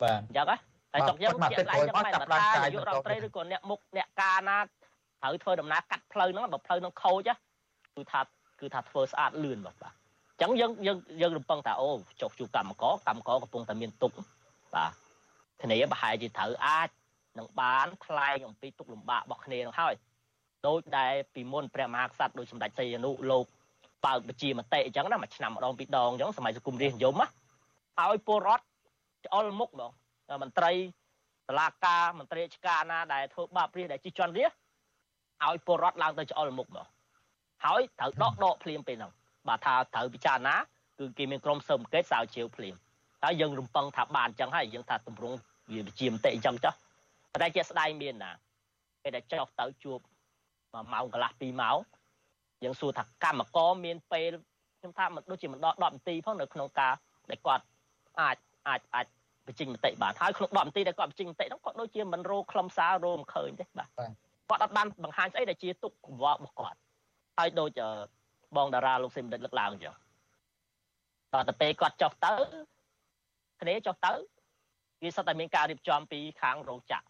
[0.02, 0.56] បាទអញ្ចឹងហ៎
[0.92, 7.30] ហើយចុកយើងជាក់ឡាយចឹងមិនថានាយករដ្ឋមន្ត្រីឬក៏អ្នកមុខអ្នកការណាត្រូវធ្វើដំណើរកាត់ផ្លូវហ្នឹងបើផ្លូវហ្នឹងខូច
[7.96, 8.20] គឺថា
[8.60, 11.88] គឺថាធ្វើស្អាតលឿនបាទបាទអញ្ចឹងយើងយើងយើងរំពឹងថាអូ
[12.20, 14.12] ចុះជួបកម្មករកម្មករកំពុងតែមានទុក
[14.74, 14.92] បាទ
[15.62, 16.88] គ្នាប្រហែលជាត្រូវអាច
[17.38, 19.94] នឹងបានថ្លែងអំពីទុកលំបាករបស់គ្នានឹងហើយ
[20.66, 23.46] ដូចដែលពីមុនព្រះមហាក្សត្រដោយសម្ដេចសីហនុលោក
[24.06, 27.26] បើកបញ្ជាមតិអញ្ចឹងណាមួយឆ្នាំម្ដងពីរដងអញ្ចឹងសម័យសង្គមរាស្ត្រនិយមណា
[28.00, 28.64] ឲ្យពលរដ្ឋ
[29.26, 29.90] ឆ្អល់មុខហ្មង
[30.42, 30.72] មន្ត្រី
[31.48, 34.52] តឡាការមន្ត្រីរាជការណាដែលធ្វើបាបរាជដែលជិះជាន់រាជ
[35.44, 36.86] ឲ្យពលរដ្ឋឡើងទៅឆ្អល់មុខហ្មង
[37.64, 39.12] ហើយត្រូវដកដកភ្លាមពេលហ្នឹង
[39.48, 40.56] បាទថាត្រូវពិចារណា
[40.98, 42.74] គឺគេមានក្រុមស៊ើបអង្កេតស្រាវជ្រាវភ្លាម
[43.22, 45.36] ហើយយើងរំពឹងថាបានអញ្ចឹងហើយយើងថាតម្រង់
[45.72, 46.74] វាវិជាមតិអញ្ចឹងចុះ
[47.42, 48.30] តែជាស្ដាយមានណា
[49.02, 49.98] ពេលដែលចុះទៅជួប
[50.44, 51.78] 1ម៉ោងកន្លះ2ម៉ោង
[52.64, 54.30] យើងសួរថាកម្មករមានពេល
[54.78, 56.94] ខ្ញុំថាមិនដូចជាមិនដល់10នាទីផងនៅក្នុងការ
[57.30, 57.64] ដែលគាត់
[58.20, 58.36] អាច
[58.68, 59.06] អាចអាច
[59.46, 66.78] បញ្ចេញមតិបានហើយក្នុង10នាទីដែលគាត់បញ្ចេញមតិហ្នឹងគាត់ដូចជាមិនរោខ្លឹមសាររោមិនឃើញទេបាទគាត់អត់បានបង្ហាញស្អីដែលជាទុកកង្វល់របស់គាត់
[67.38, 67.70] ហើយដូច
[68.56, 69.94] បងតារាលោកសេមដិតលើកឡើងអញ្ចឹង
[71.32, 72.32] តទៅពេលគាត់ចុះទៅ
[73.60, 74.12] គ្នាចុះទៅ
[75.02, 77.06] វាសុទ្ធតែមានការរៀបចំពីខាងរោងចក្រ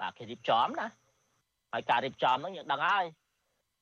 [0.00, 0.88] បាទគេរៀបចំណា
[1.72, 3.04] ហើយការរៀបចំហ្នឹងយើងដឹងហើយ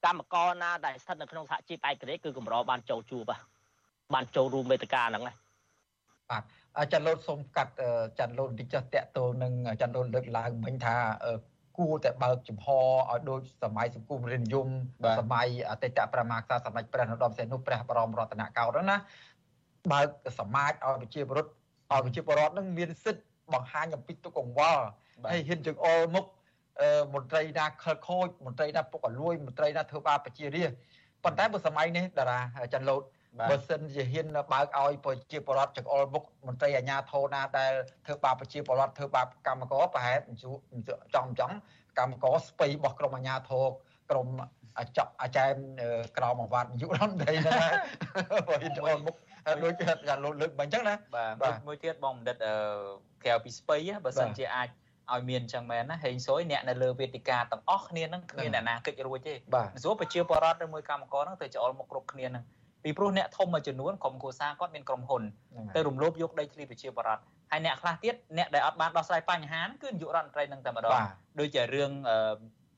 [0.04, 3.32] កម្មករណាដែលស្ថិតនៅក្នុងសហជីពឯករាជ្យគឺកម្របានចូលជួប
[4.14, 5.34] បានចូលរួមវេទិកាហ្នឹងណា
[6.30, 6.38] បា
[6.84, 7.72] ទចាន់លូតសូមកាត់
[8.18, 10.94] ចាន់លូតបន្តិចចុះតាក់ទងនឹងចាន់លូតលើកឡើងមិញថា
[11.78, 14.66] គួរតែបើកចំហឲ្យដូចសម័យសង្គមរាជនិយម
[15.18, 18.96] សម័យអតីតប្រមាក្សាសម្ដេចព្រះនរោត្តមសីហនុព្រះបរមរតនកោដ្ឋណា
[19.92, 20.06] បើក
[20.38, 23.24] សមាជឲ្យប្រជាពលរដ្ឋឲ្យប្រជាពលរដ្ឋនឹងមានសិទ្ធិ
[23.54, 24.84] បង្ហាញអំពីទុកកង្វល់
[25.30, 26.24] ហើយហ៊ានជើងអល់មុខ
[27.14, 30.76] មន្ត្រីណាខលខូចមន្ត្រីណាពុកអលួយមន្ត្រីណាធ្វើបាបប្រជារាស្ត្រ
[31.24, 32.40] ប៉ុន្តែបើសម័យនេះតារា
[32.74, 33.02] ច័ន្ទលូត
[33.50, 37.72] បើសិនជាហ៊ានបើកឲ្យប្រជាពលរដ្ឋចង្អុលមុខមន្ត្រីអាជ្ញាធរណាដែល
[38.06, 40.18] ធ្វើបាបប្រជាពលរដ្ឋធ្វើបាបកម្មករប្រហែល
[41.14, 41.50] ចំចំ
[41.98, 43.64] កម្មករស្ពៃរបស់ក្រមអាជ្ញាធរ
[44.10, 44.28] ក្រម
[44.98, 45.54] ចប់អាចារ្យ
[46.18, 47.52] ក្រមអាវ៉ាត់យុរដ្ឋមន្ត្រីណា
[48.48, 49.14] បើហ៊ានចង្អុលមុខ
[49.64, 49.74] ដូច
[50.08, 50.94] យ៉ាងលោកលើកមិនអញ្ចឹងណា
[51.42, 52.36] បាទមួយទៀតបងបណ្ឌិត
[53.24, 54.68] ក្រៅពីស្ពៃបើសិនជាអាច
[55.14, 59.34] ឲ្យមានចឹងមែនណាហេងសុយអ្នកនៅលើវេទិកាទាំងអស់គ្នានឹងគ្មានអ្នកណាកិច្ចរួចទេ
[59.82, 62.44] ស្រួលប្រជាពលរដ្ឋឬមួយកម្មករនឹងទៅច្អល់មុខគ្រប់គ្នានឹង
[62.84, 65.22] ពីព្រោះអ្នកធំមួយចំនួនក្រុមគ្រួសារគាត់មានក្រុមហ៊ុន
[65.74, 70.92] ទៅរំលោភយកដីធ្លីប្រជាពលរដ្ឋហើយអ្នកខ្លះទៀតអ្នកដែលអត់បានដោះស្រាយបញ្ហាគឺនាយករដ្ឋមន្ត្រីនឹងតែម្ដង
[71.40, 71.90] ដូចជារឿង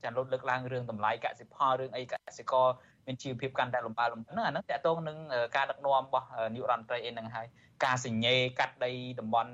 [0.03, 2.67] ចាន់លុតលើកឡើងរឿងតម្លៃកសិផលរឿងអីកសិករ
[3.05, 5.17] មានជីវភាពកាន់តែលំបាកលំហ្នឹងអាហ្នឹងតកតងនឹង
[5.55, 7.47] ការដឹកនាំរបស់នាយករដ្ឋមន្ត្រីអីហ្នឹងហើយ
[7.85, 9.51] ការសញ្ញេកាត់ដីតំបន់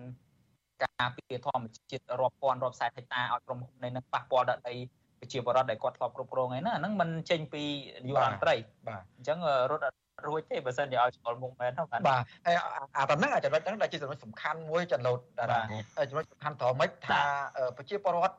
[0.84, 4.76] ការពារធម្មជាតិរាប់ពាន់រាប់សែនហិកតាឲ្យក្រុមហ៊ុននេះនឹងប៉ះពាល់ដល់ដី
[5.20, 7.64] ប្រជាពលរដ្ឋដែលគាត់ធ្លាប់គ្រប់គ្រងឯណាហ្នឹងมันចេញពី
[8.06, 8.56] នាយករដ្ឋមន្ត្រី
[8.88, 9.38] បាទអញ្ចឹង
[9.72, 9.84] រត់
[10.28, 12.56] រួចទេបើសិនជាឲ្យឆ្លល់មុខមែនហ្នឹងបាទបាទហើយ
[12.98, 15.46] អាប៉ុណ្្នឹងចំណុចហ្នឹងដែលជាចំណុចសំខាន់មួយចំណុចដែ
[16.04, 17.22] រចំណុចសំខាន់ត្រង់មិនថា
[17.78, 18.36] ប្រជាពលរដ្ឋ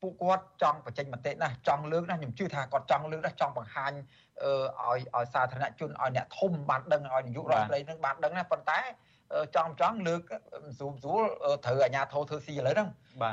[0.00, 3.92] ពួកគាត់ចង់បញ្ចេញមតិណាចង់លើកណាខ្ញុំជឿថាគាត់ចង់លើកណាចង់បង្ហាញ
[4.42, 8.80] ឲ្យឲ្យសាធារណជនឲ្យអ្នកធំបានដឹងឲ្យនាយករដ្ឋមន្ត្រីនឹងបានដឹងណាប៉ុន្តែ
[9.54, 10.22] ចង់ចង់លើក
[10.78, 11.24] ស្រួលស្រួល
[11.64, 12.88] ត្រូវអាជ្ញាធរធ្វើស៊ីឥឡូវហ្នឹង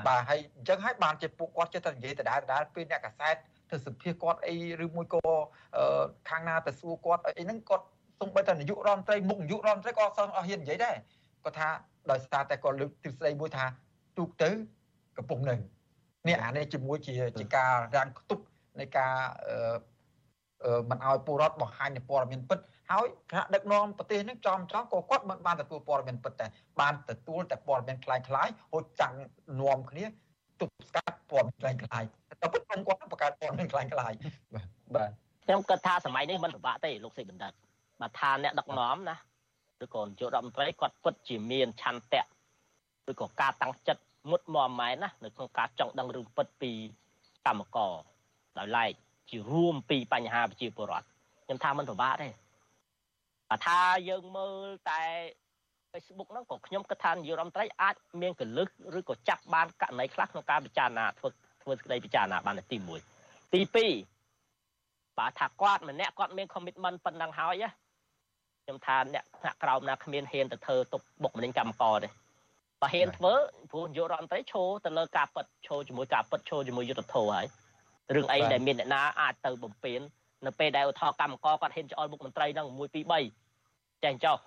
[0.08, 3.36] បាទហើយអញ្ចឹងហើយបានជាពួកគាត់ចេះតែនិយាយដដែលដដែលពេលអ្នកកសែត
[3.72, 5.22] ទៅសម្ភាសគាត់អីឬមួយក៏
[6.30, 7.86] ខាងណាទៅសួរគាត់អីហ្នឹងគាត់
[8.22, 10.96] សំបីតែនាយករដ្ឋមន្ត្រីមុខនាយករដ្ឋមន្ត្រីក៏សឹងអស់ហ៊ាននិយាយដែរ
[11.44, 11.70] គាត់ថា
[12.12, 13.66] ដោយសារតែគាត់លើកទ្រឹស្ដីមួយថា
[14.18, 14.50] ទូកទៅ
[15.18, 15.60] កំពុងនឹង
[16.28, 18.44] នេះអានេះជាមួយជាជាការរាំងខ្ទប់
[18.80, 19.14] នៃការ
[20.90, 22.60] មិនឲ្យពលរដ្ឋបង្ហាញនូវព័ត៌មានពិត
[22.91, 26.47] ហើយថ្នាក់ដឹកនាំប្រទេសនេះចំចំក៏គាត់មិនបានទទួលព័ត៌មានពិតតែ
[26.81, 29.15] បានទទួលតែព័ត៌មានคล้ายคล้ายហូចចាំង
[29.61, 30.05] នាំគ្នា
[30.61, 32.05] ទប់ស្កាត់ព័ត៌មានคล้ายคล้าย
[32.41, 34.13] តែពិតខ្ញុំគាត់បង្កើតព័ត៌មានคล้ายคล้าย
[34.55, 35.11] បាទបាទ
[35.45, 37.53] ខ្ញុំគិតថាសម័យនេះមិនពិបាកទេលោកសេបណ្ឌិត
[38.01, 39.17] បើថាអ្នកដឹកនាំណា
[39.85, 42.25] ឬក៏នាយករដ្ឋមន្ត្រីគាត់ពិតជាមានឆន្ទៈ
[43.11, 46.73] ឬក៏ការតាំងចិត្តមុតមមម៉ែណានៅក្នុងការចង់ដឹងរឿងពិតពី
[47.47, 47.93] កម្មករ
[48.59, 48.93] ដោយឡែក
[49.31, 51.07] ជារួមពីបញ្ហាប្រជាពលរដ្ឋ
[51.45, 52.29] ខ្ញុំថាមិនពិបាកទេ
[53.52, 53.80] បើថា
[54.10, 54.54] យើងមើល
[54.90, 55.02] តែ
[55.92, 58.68] Facebook ហ្នឹងក៏ខ្ញុំគិតថានាយរដ្ឋមន្ត្រីអាចមានកលឹះ
[59.00, 61.28] ឬក៏ចាប់បានករណីខ្លះក្នុងការពិចារណាធ្វើ
[61.64, 62.78] ធ្វើសេចក្តីពិចារណាបានទី
[63.16, 67.66] 1ទី2បើថាគាត់ម្នាក់គាត់មាន commitment ប៉ុណ្ណឹងហើយ
[68.64, 72.10] ខ្ញុំថាអ្នកថ្នាក់ក្រោមណាគ្មានហ៊ានទៅធ្វើទុកបុកម្នេញកម្មករទេ
[72.82, 73.34] បើហ៊ានធ្វើ
[73.72, 77.46] ព្រោះនាយករដ្ឋមន្ត្រីឈោទៅលើការប៉ັດឈោជាមួយការប៉ັດឈោជាមួយយុទ្ធធរហើយ
[78.16, 80.00] រឿងអីដែលមានអ្នកណាអាចទៅបំពេញ
[80.46, 82.82] នៅពេលដែលឧទាហរណ៍កម្មករគាត់ហ៊ានច្អល់មុខមន្ត្រីហ្នឹង1 2
[83.12, 83.41] 3
[84.04, 84.38] ចេះចុះ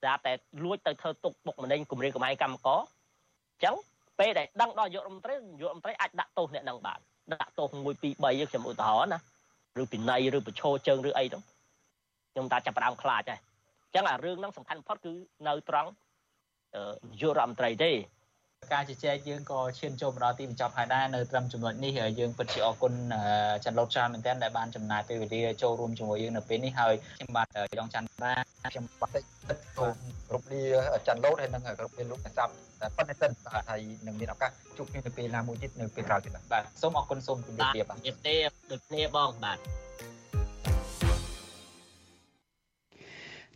[0.00, 0.32] ស្រាប់តែ
[0.64, 3.76] លួចទៅធ្វើទុកបុកម្នេញគម្រាមកំហែងកម្មករអញ្ចឹង
[4.18, 6.98] ពេលដែលដឹងដល់យុរដ្ឋមន្ត្រីយុរដ្ឋមន្ត្រីអាចដាក់ទោសអ្នកនឹងបាន
[7.32, 9.20] ដាក់ទោស1 2 3ខ្ញុំឧទាហរណ៍ណា
[9.80, 11.42] ឬពិន័យឬប្រឈោជើងឬអីហ្នឹង
[12.32, 13.40] ខ្ញុំតាចាប់ផ្ដើមខ្លាចហើយ
[13.84, 15.12] អញ្ចឹងអារឿងហ្នឹងសំខាន់បំផុតគឺ
[15.46, 15.90] នៅត្រង់
[16.74, 17.90] នាយករដ្ឋមន្ត្រីទេ
[18.72, 22.92] ការជជែកយើងក៏ឈានចូលមកដល់ទីបញ្ចប់ហើយដែរនៅត្រឹមចំណុចនេះយើងពិតជាអរគុណ
[23.64, 27.46] ច័ន្ទលូតច្រើនមែនទែនដែលបានចំណាយពេលវេលាចូលរួមជាមួយយើងនៅពេលនេះហើយខ្ញុំបាទ
[27.78, 28.32] ចង់ច័ន្ទរា
[28.72, 29.10] ខ្ញុំបាទ
[30.28, 30.62] គ្រប់លា
[31.06, 38.36] ច័ន្ទលូតហើយនឹងគ្រប់លាលោកសាប់តែប៉ុណ្្នេះសិនបាទហើយនឹងមានឱកាសជួបគ្នានៅពេលណាមួយទៀតនៅពេលក្រោយទៀតបាទសូមអរគុណសូមជម្រាបលាបាទជម្រាបលា
[38.70, 39.58] ដូចគ្នាបងបាទ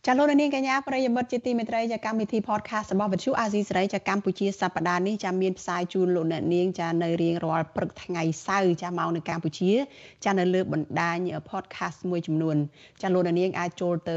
[0.07, 9.73] ចាលោកនាងកញ្ញាប្រិយមិត្តជាទីមេត្រីចាកម្មវិធី podcast របស់វិទ្យុអាស៊ីសេរីចាកម្ពុជាសប្តាហ៍នេះចាមានផ្សាយជូនលោកអ្នកនាងចានៅរៀងរាល់ព្រឹកថ្ងៃសៅរ៍ចាមកនៅកម្ពុជា
[10.25, 11.19] ចានៅលើបណ្ដាញ
[11.51, 12.57] podcast មួយចំនួន
[13.03, 14.17] ចាលោកអ្នកនាងអាចចូលទៅ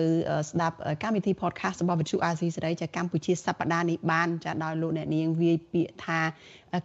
[0.49, 6.19] ស្ដាប់កម្មវិធី podcast របស់វិទ្យុអាស៊ីសេរីចាកម្ពុជាសប្តាហ៍នេះបានចាដោយលោកអ្នកនាងវាយពាក្យថា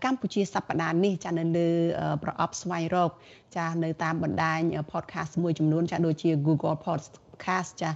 [0.04, 1.68] កម្ពុជាសប្តាហ៍នេះចានៅលើ
[2.22, 3.10] ប្រអប់ស្វែងរក
[3.56, 4.60] ចានៅតាមបណ្ដាញ
[4.92, 7.14] podcast មួយចំនួនចាដូចជា Google Podcast
[7.80, 7.90] ចា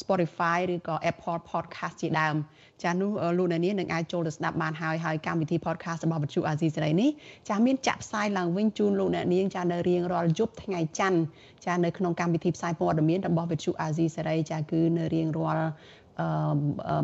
[0.00, 2.36] Spotify ឬក៏ Apple Podcast ជាដើម
[2.82, 7.10] ចានោះលោកអ្នកនាងនឹងអាចចូលទៅស្ដាប់បានហើយហើយកម្មវិធី podcast របស់វិទ្យុអាស៊ីសេរីនេះ
[7.48, 11.20] ចាមានចាក់ផ្សាយឡើងវិញជូនលោកអ្នកនាងចានៅរៀងរាល់យប់ថ្ងៃច័ន្ទ
[11.66, 15.68] ចានៅក្នុងកម្មវិធីផ្សាយព័ត៌មានរបស់វិទ្យុអាស៊ីសេរីចាគឺនៅរៀងរាល់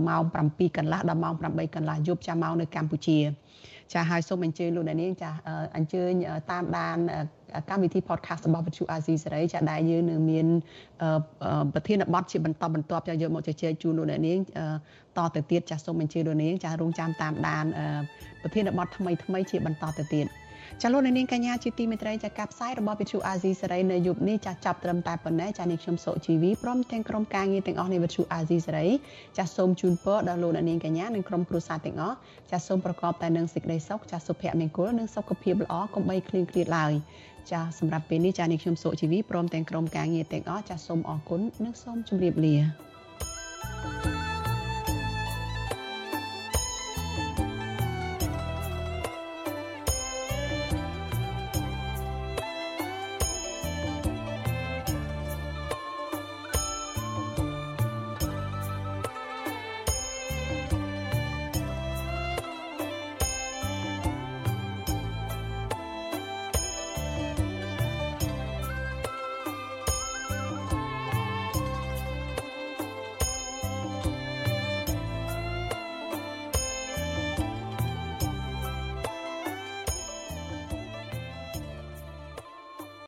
[0.08, 3.18] ម៉ោង7កន្លះដល់ម៉ោង8កន្លះយប់ចាមកនៅកម្ពុជា
[3.94, 5.30] ចាហើយសូមអញ្ជើញលោកអ្នកនាងចា
[5.76, 6.12] អញ្ជើញ
[6.50, 6.96] តាមដាន
[7.70, 10.46] កម្មវិធី podcast របស់វិទ្យុអាស៊ីសេរីចាដែលយើងនឹងមាន
[11.74, 14.38] ប្រធានបទជាបន្តបន្ទាប់ចាយកមកជជែកជូនលោកអ្នកនាង
[15.18, 17.64] តទៅទៀតចាសូមអញ្ជើញលោកនាងចារងចាំតាមដាន
[18.42, 20.26] ប្រធានបទថ្មីថ្មីជាបន្តទៅទៀត
[20.80, 28.86] ចាលោកនាងកញ្ញាជាទីមេត្រីចាកັບផ្សាយរបស់វិទ្យុអាស៊ីសេរីនៅយប់នេះចាចាប់ត្រឹមតែប៉ុណ្ណេះចានេះខ្ញុំសុជីវីព្រមទាំងក្រុមការងារទាំងអស់នៃវិទ្យុអាស៊ីសេរី
[29.38, 32.16] ចាសូមជូនពរដល់លោកនាងកញ្ញានិងក្រុមគ្រួសារទាំងអស់
[32.50, 36.92] ចាសូមប្រកបតែនឹងសេចក្តីសុខចាសុភមង្គលនិងសុខភាពល្អកុំបីឃ្លៀងឃ្លាតឡើយ
[37.50, 42.56] ចាសម្រាប់ពេលនេះចានេះខ្ញុំសុជីវីព្រមទាំងក្រុមការងារទាំងអស់ចាសូមអរគុណនិងសូមជម្រាបលា
[43.82, 44.41] thank you